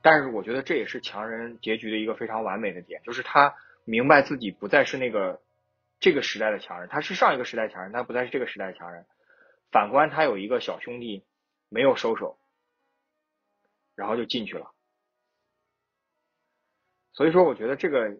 [0.00, 3.52] 但是我觉得这也是强人结局的一个非常完美的点，就是他
[3.84, 5.40] 明白自己不再是那个
[6.00, 9.06] 这个时代的强人，他是上一个时代强人，他不再是这个时代强人。
[9.70, 11.26] 反观他有一个小兄弟
[11.68, 12.38] 没有收手，
[13.94, 14.70] 然后就进去了。
[17.12, 18.18] 所以说，我觉得这个，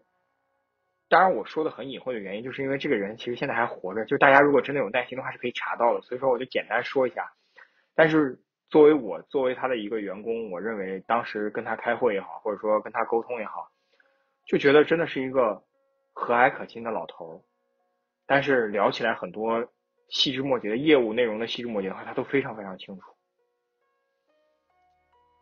[1.09, 6.01] 当然我说的很隐晦的原因，就是因为这个人其实现在还活着，就大家如果真的有耐心的话是可以查到的。
[6.03, 7.33] 所以说，我就简单说一下，
[7.95, 8.39] 但是。
[8.71, 13.67] 作为我作为他的一个员工，我认为当时跟他开会也好，或者说跟他沟通也好，
[14.45, 15.65] 就觉得真的是一个
[16.13, 17.43] 和蔼可亲的老头。
[18.29, 19.67] 但是聊起来很多
[20.11, 23.03] 细枝末节的业务内容的细枝末节的话，他都非常非常清楚，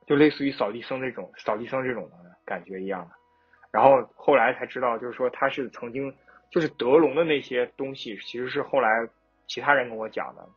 [0.06, 3.14] 就类似于扫地僧这种扫地僧这种的感觉一样的。
[3.72, 6.14] 然后后来才知道，就是说他是曾经
[6.50, 8.88] 就是德龙的那些东西，其实是后来
[9.48, 10.48] 其他人跟我讲的，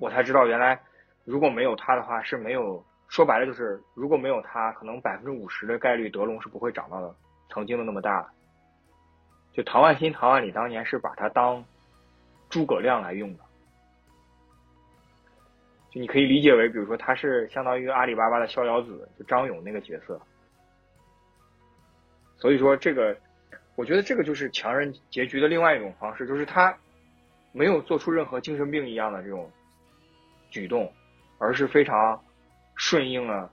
[0.00, 0.80] 我才知道原来。
[1.24, 7.14] 如果没有他的话，是没有说白了就是如果没有他，可能百分之五十的概率德龙是不会涨到
[7.50, 8.30] 曾经的那么大的。
[9.52, 11.64] 就唐万新、唐万里当年是把他当
[12.48, 13.44] 诸葛亮来用的，
[15.90, 20.20] 就你可以理解为，比如说他是相当于阿里巴巴的逍遥子，就张勇那个角色。
[22.36, 23.16] 所以说这个，
[23.76, 26.76] 我觉得这个就是强人结局的另外一种方式，就是他
[27.52, 29.50] 没有做出任何精神病一样的这种
[30.50, 30.92] 举动。
[31.38, 32.22] 而是非常
[32.76, 33.50] 顺应了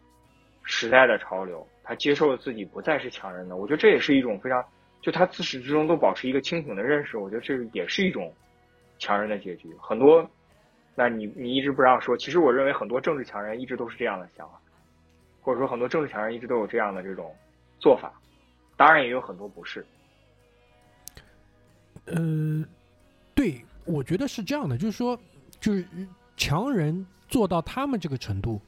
[0.62, 3.56] 时代的潮流，他接受了自己不再是强人的。
[3.56, 4.64] 我觉得这也是一种非常，
[5.02, 7.18] 就他自始至终都保持一个清醒的认识。
[7.18, 8.34] 我觉得这也是一种
[8.98, 9.74] 强人的结局。
[9.82, 10.30] 很多，
[10.96, 14.60] 那你你一直不让说，其实我认为很多政治强人一直都是这样的想法，
[15.42, 17.36] 或者说很多政治强人一直都有这样的这种
[17.80, 18.14] 做法。
[18.78, 19.86] 当然也有很多不是。
[22.06, 22.66] 呃，
[23.36, 25.20] 对，我觉得是这样的，就是说，
[25.60, 25.86] 就是
[26.36, 27.06] 强人。
[27.30, 28.60] 做到他们这个程度，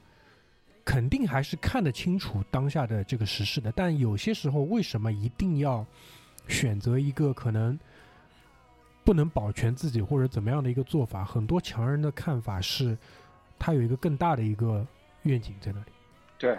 [0.84, 3.72] 肯定还是看得清楚当下的这个时事的。
[3.72, 5.84] 但有些时候，为什么一定要
[6.48, 7.78] 选择一个可能
[9.04, 11.24] 不能保全自己或者怎么样的一个做法？
[11.24, 12.96] 很多强人的看法是，
[13.58, 14.86] 他有一个更大的一个
[15.22, 15.86] 愿景在那里。
[16.38, 16.58] 对，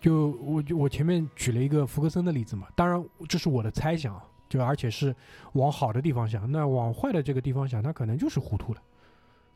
[0.00, 5.14] 就我就我前面举了一个福格森的例子嘛，当然这是我的猜想，啊就而且是
[5.52, 6.50] 往好的地方想。
[6.50, 8.82] 那往坏的这个地方想，他可能就是糊涂了。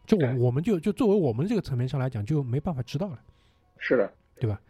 [0.06, 3.18] 就我我们就就作为我们这个层面上来讲，就没办法知道了。
[3.78, 4.60] 是的，对吧？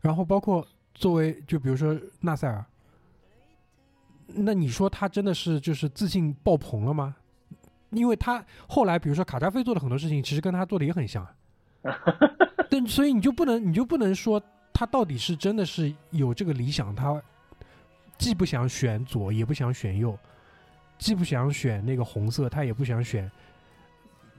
[0.00, 2.64] 然后包括作为就比如说纳赛尔，
[4.26, 7.16] 那你说他真的是就是自信爆棚了吗？
[7.90, 11.26] 因为他后来比如说卡扎菲做的很多事情，其实跟他做的也很像。
[12.68, 17.22] 但，所以你就不能你就不能说他到底是真的是有这个理想，他
[18.18, 20.18] 既不想选左，也不想选右，
[20.98, 23.30] 既不想选那个红色，他也不想选。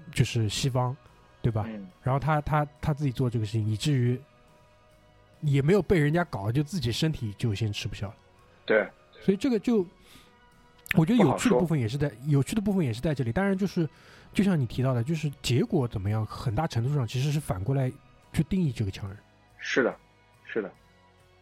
[0.09, 0.95] 就是西方，
[1.41, 1.67] 对吧？
[2.01, 4.17] 然后他他他自己做这个事情，以至于
[5.41, 8.15] 也没有被人家搞，就自己身体就先吃不消了。
[8.65, 8.87] 对，
[9.21, 9.85] 所以这个就
[10.95, 13.31] 我觉得有趣的部分也是在有趣的部分也是在这里。
[13.31, 13.87] 当然，就是
[14.33, 17.91] 就像你提到的，就是结果怎么样，很大程度上其实是反过来
[18.31, 19.17] 去定义这个强人。
[19.57, 19.93] 是的，
[20.45, 20.71] 是的，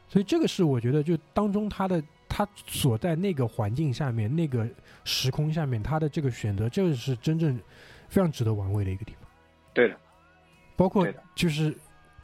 [0.07, 4.67] 所以这个是我觉得，就当中他的他所在那个环境下面、那个
[5.03, 7.59] 时空下面，他的这个选择，这个是真正
[8.09, 9.29] 非常值得玩味的一个地方。
[9.73, 9.97] 对的，
[10.75, 11.75] 包括就是，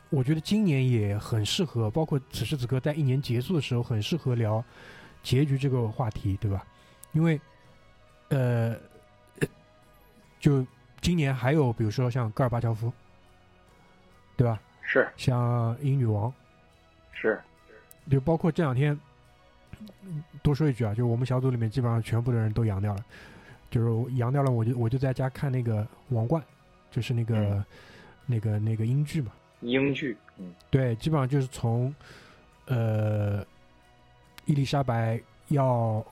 [0.09, 4.63] 我觉得今年也很适合，包括此时此刻在一年结束的时候，很适合聊
[5.23, 6.65] 结局这个话题，对吧？
[7.11, 7.39] 因为，
[8.29, 8.75] 呃，
[10.39, 10.65] 就
[11.01, 12.91] 今年还有比如说像戈尔巴乔夫，
[14.35, 14.59] 对吧？
[14.81, 16.33] 是像英女王，
[17.13, 17.39] 是，
[18.09, 18.97] 就包括这两天，
[20.03, 23.05] 嗯多说一句啊，就我们小组里面基本上全部的人都阳掉了，
[23.69, 26.41] 就是阳掉了，我就我就在家看那个《王冠》，
[26.89, 27.65] 就是那个、嗯
[28.25, 29.31] 那个那个英剧嘛。
[29.61, 31.93] 英剧，嗯对，基本上就是从
[32.65, 33.45] 呃
[34.45, 35.19] 伊丽莎白
[35.49, 36.05] 要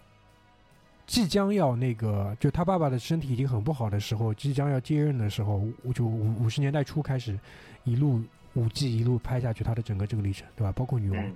[1.05, 7.37] 即将要那个，就他爸爸的身体已经很不好的时候，即将要接任的时候，我就五五十年代初开始
[7.83, 8.21] 一路
[8.53, 10.71] 五季一路拍下去他的整个这个历程，对吧？
[10.71, 11.35] 包括女王，嗯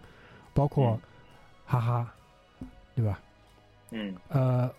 [0.53, 0.99] 包括嗯
[1.65, 2.13] 哈哈，
[2.95, 3.19] 对吧？
[3.91, 4.71] 嗯呃。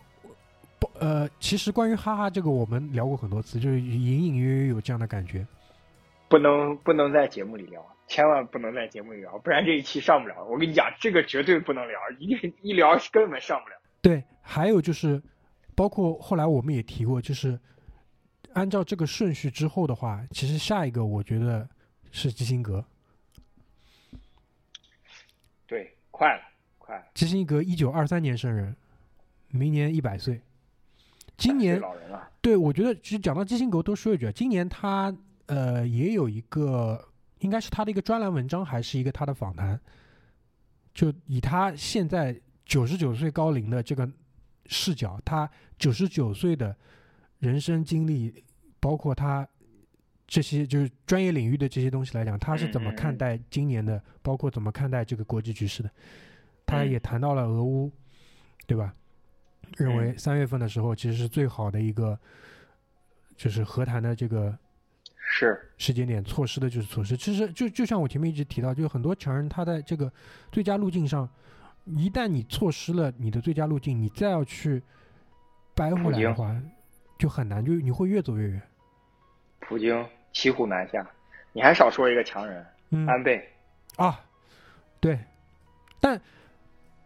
[0.77, 5.47] 不，呃，其实关于哈哈这个，我们聊过很多次，就是隐隐约约有这样的感觉。
[6.29, 10.45] 不能不能在节目里聊，千万不能在节目里聊，不然这一期上不了。
[10.45, 13.77] 我跟你讲，这个绝对不能聊，一定一聊根本上不了。
[14.01, 15.23] 对，还有就是，
[15.75, 17.59] 包括后来我们也提过，就是
[18.53, 21.69] 按照这个顺序之后的话，其实下一个我觉得
[22.11, 22.85] 是基辛格。
[25.67, 26.43] 对，快了，
[26.79, 28.77] 快了，基辛格一九二三年生人，
[29.49, 30.41] 明年一百岁。
[31.37, 35.13] 今年老人了，对我觉得，其实讲到基辛格，多说一句啊，今年他
[35.47, 37.09] 呃也有一个，
[37.39, 39.79] 应该是他的一个专栏文章，还是一个他的访谈，
[40.93, 44.11] 就以他现在九十九岁高龄的这个
[44.67, 46.75] 视角，他九十九岁的
[47.39, 48.45] 人生经历，
[48.81, 49.47] 包括他
[50.27, 55.91] 这些就是专业领域的这些东西来讲，他是怎么看待今年的，包括怎么看待这个国际局势的？
[56.65, 57.93] 他嗯也谈到了俄乌，
[58.67, 58.95] 对吧？
[59.77, 62.19] 认为嗯三月份的时候其实是最好的一个，
[63.37, 64.57] 就是和谈的这个
[65.37, 67.17] 是，时间点，错失的就是错失。
[67.17, 70.09] 其实就就像我前面一直提到，就很多强人他在这个
[70.53, 71.29] 最佳路径上，
[71.87, 74.81] 一旦你错失了你的最佳路径，你再要去
[75.75, 76.55] 掰回来的话，
[77.19, 78.63] 就很难，就你会越走越远。
[79.59, 81.05] 普京骑虎难下。
[81.53, 83.45] 你还少说一个强人，嗯安倍。
[83.97, 84.21] 啊，
[85.01, 85.19] 对，
[85.99, 86.21] 但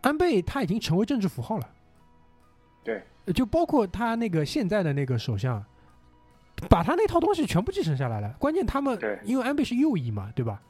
[0.03, 1.71] 安倍他已经成为政治符号了。
[2.85, 3.03] 对，
[3.35, 5.65] 就包括他那个现在的那个首相，
[6.69, 8.35] 把他那套东西全部继承下来了。
[8.39, 10.61] 关键他们因为安倍是右翼嘛，对吧？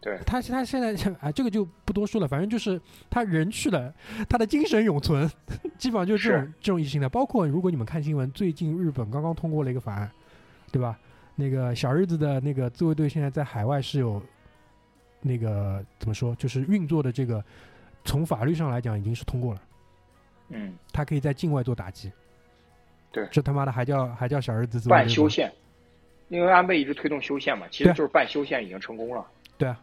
[0.00, 3.94] 对，他他现在啊，这个就不多说了，反正就是他人去了，
[4.28, 5.30] 他的精神永存，
[5.78, 7.08] 基本上就是这种是这种意识形态。
[7.08, 10.10] 包括如果你们看新闻，最近日本刚刚通过了一个法案，
[10.72, 10.98] 对吧？
[11.36, 14.20] 那个小日子的那个自卫队现在在海外是有
[15.20, 17.42] 那个怎么说，就是运作的这个，
[18.04, 19.62] 从法律上来讲已经是通过了，
[20.48, 22.10] 嗯，他可以在境外做打击。
[23.12, 25.52] 对这他妈的还叫还叫小日子自半修宪，
[26.28, 29.26] 因为安倍一直推动修宪嘛，其实就是半修宪已经成功了。
[29.58, 29.78] 对啊，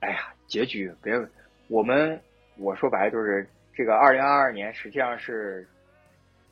[0.00, 1.14] 哎呀，结局别，
[1.68, 2.20] 我们
[2.56, 5.66] 我说白了就是这个二零二二年实际上是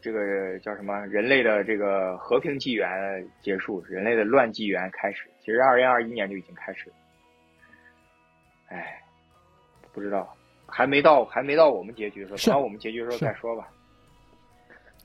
[0.01, 2.89] 这个叫什么人类的这个和平纪元
[3.43, 5.29] 结束，人类的乱纪元开始。
[5.41, 6.97] 其实二零二一年就已经开始了。
[8.69, 9.01] 哎，
[9.93, 10.35] 不知道，
[10.67, 13.69] 还没到还没到我们结局的时候，等到我们结局的时候再说吧。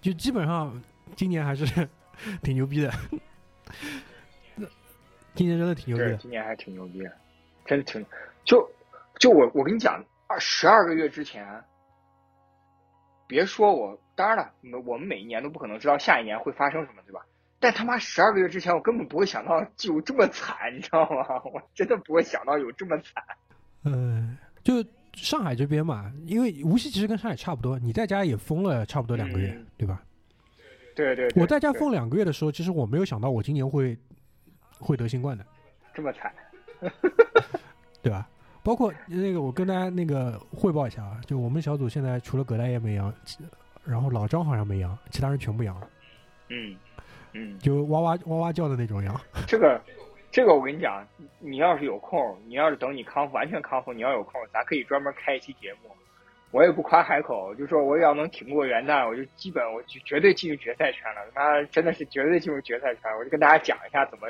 [0.02, 0.82] 就基本上
[1.15, 1.65] 今年还是
[2.41, 2.91] 挺牛逼的。
[5.34, 7.11] 今年真的挺牛逼对，的，今年还挺牛逼的，
[7.65, 8.06] 真的挺
[8.44, 8.69] 就
[9.18, 11.64] 就我我跟你讲，二十二个月之前，
[13.28, 14.52] 别说我，当然了，
[14.86, 17.22] 我们每一年都不可能知道下一年会发生什么，对吧？
[17.61, 21.41] 但他妈十二个月之前，我根本不会想到有这么惨，你知道吗？
[21.53, 23.23] 我真的不会想到有这么惨。
[23.86, 24.84] 嗯，就
[25.14, 30.02] 上海这边嘛，因为无锡其实跟上海差不多，你在家也封了差不多两个月，嗯对吧？
[30.96, 33.98] 对对对，对我在家封两个月的时候，其实我没有想到我今年会
[34.80, 35.46] 会得新冠的，
[35.94, 36.34] 这么惨，
[38.02, 38.28] 对吧？
[38.64, 43.12] 包括那个，我跟大家那个汇报一下啊，就我们小组现在除了葛大爷没阳，
[43.84, 45.90] 然后老张好像没阳，其他人全部阳了，
[46.50, 46.76] 嗯
[47.34, 49.20] 嗯，就哇哇哇哇叫的那种阳。
[49.48, 49.82] 这个
[50.32, 51.06] 这个我跟你讲，
[51.40, 55.90] 你要是有空，你要是等你康复完全康复，你要有空，咱可以专门开一期节目。
[56.52, 61.22] 我也不夸海口，就说我要能挺过元旦，我就基本我就绝对进入决赛圈了。
[61.34, 64.28] 他妈真的是绝对进入决赛圈，我就跟大家讲一下怎么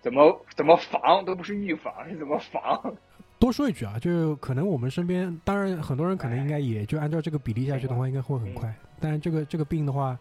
[0.00, 2.96] 怎么怎么防，都不是预防，是怎么防。
[3.38, 8.72] 多说一句啊，就是可能我们身边，当然很多人可能应该也就按照这个比例下去的话，应该会很快。
[9.00, 10.18] 但这个这个病的话，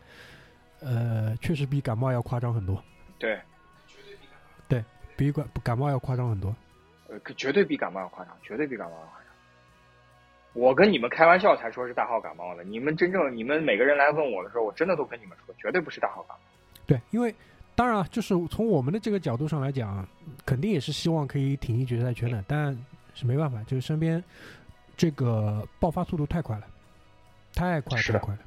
[0.82, 2.82] 呃，确实比感冒要夸张很多，
[3.18, 3.38] 对，
[5.20, 6.56] 比感感冒要夸张很多。
[7.10, 9.26] 呃，绝对比感冒要夸张，绝对比感冒要夸张。
[10.54, 16.44] 我跟你们开玩笑才说是大号感冒的，你们真正你们每个人来问我的时候，我真的都跟你们说，绝对不是大号感冒。
[16.88, 17.36] 对，因为
[17.76, 20.08] 当然啊，就是从我们的这个角度上来讲，
[20.46, 22.74] 肯定也是希望可以挺进决赛圈的，但
[23.14, 24.24] 是没办法，就是身边
[24.96, 26.66] 这个爆发速度太快了，
[27.54, 28.40] 太快太快了，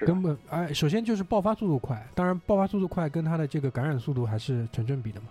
[0.00, 5.28] 根本哎，首先就是爆发速度快，当然爆发速度快跟它的这个感染速度还是成正比的嘛。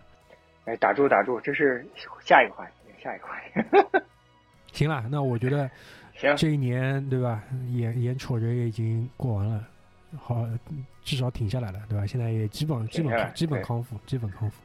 [0.66, 1.86] 哎，打住打住，这是
[2.24, 4.04] 下一个话题，下一个话题。
[4.72, 5.70] 行了，那我觉得
[6.16, 7.44] 行，这一年对吧，
[7.74, 9.68] 眼眼瞅着也已经过完了，
[10.18, 10.48] 好，
[11.04, 12.06] 至少挺下来了，对吧？
[12.06, 14.62] 现在也基本基本基本康复，基本康复。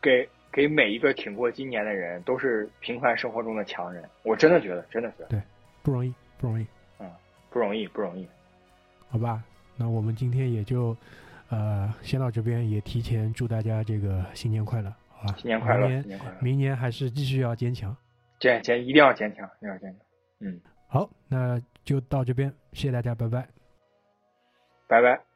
[0.00, 4.04] 给给每一个挺过今年的人，都是平凡生活中的强人。
[4.22, 5.42] 我真的觉得，真的觉得对
[5.82, 6.66] 不容易，不容易，
[7.00, 7.10] 嗯
[7.50, 8.28] 不容易，不容易。
[9.08, 9.42] 好吧？
[9.76, 10.96] 那我们今天也就
[11.50, 15.34] 呃先到这边，也提前祝大家这个新年快乐，好吧？
[15.36, 16.36] 新年快乐，明年新年快乐！
[16.40, 17.96] 明年还是继续要坚强。
[18.38, 20.00] 坚坚一定要坚强，一定要坚强。
[20.40, 23.48] 嗯，好，那就到这边，谢谢大家，拜拜。
[24.88, 25.27] 拜拜。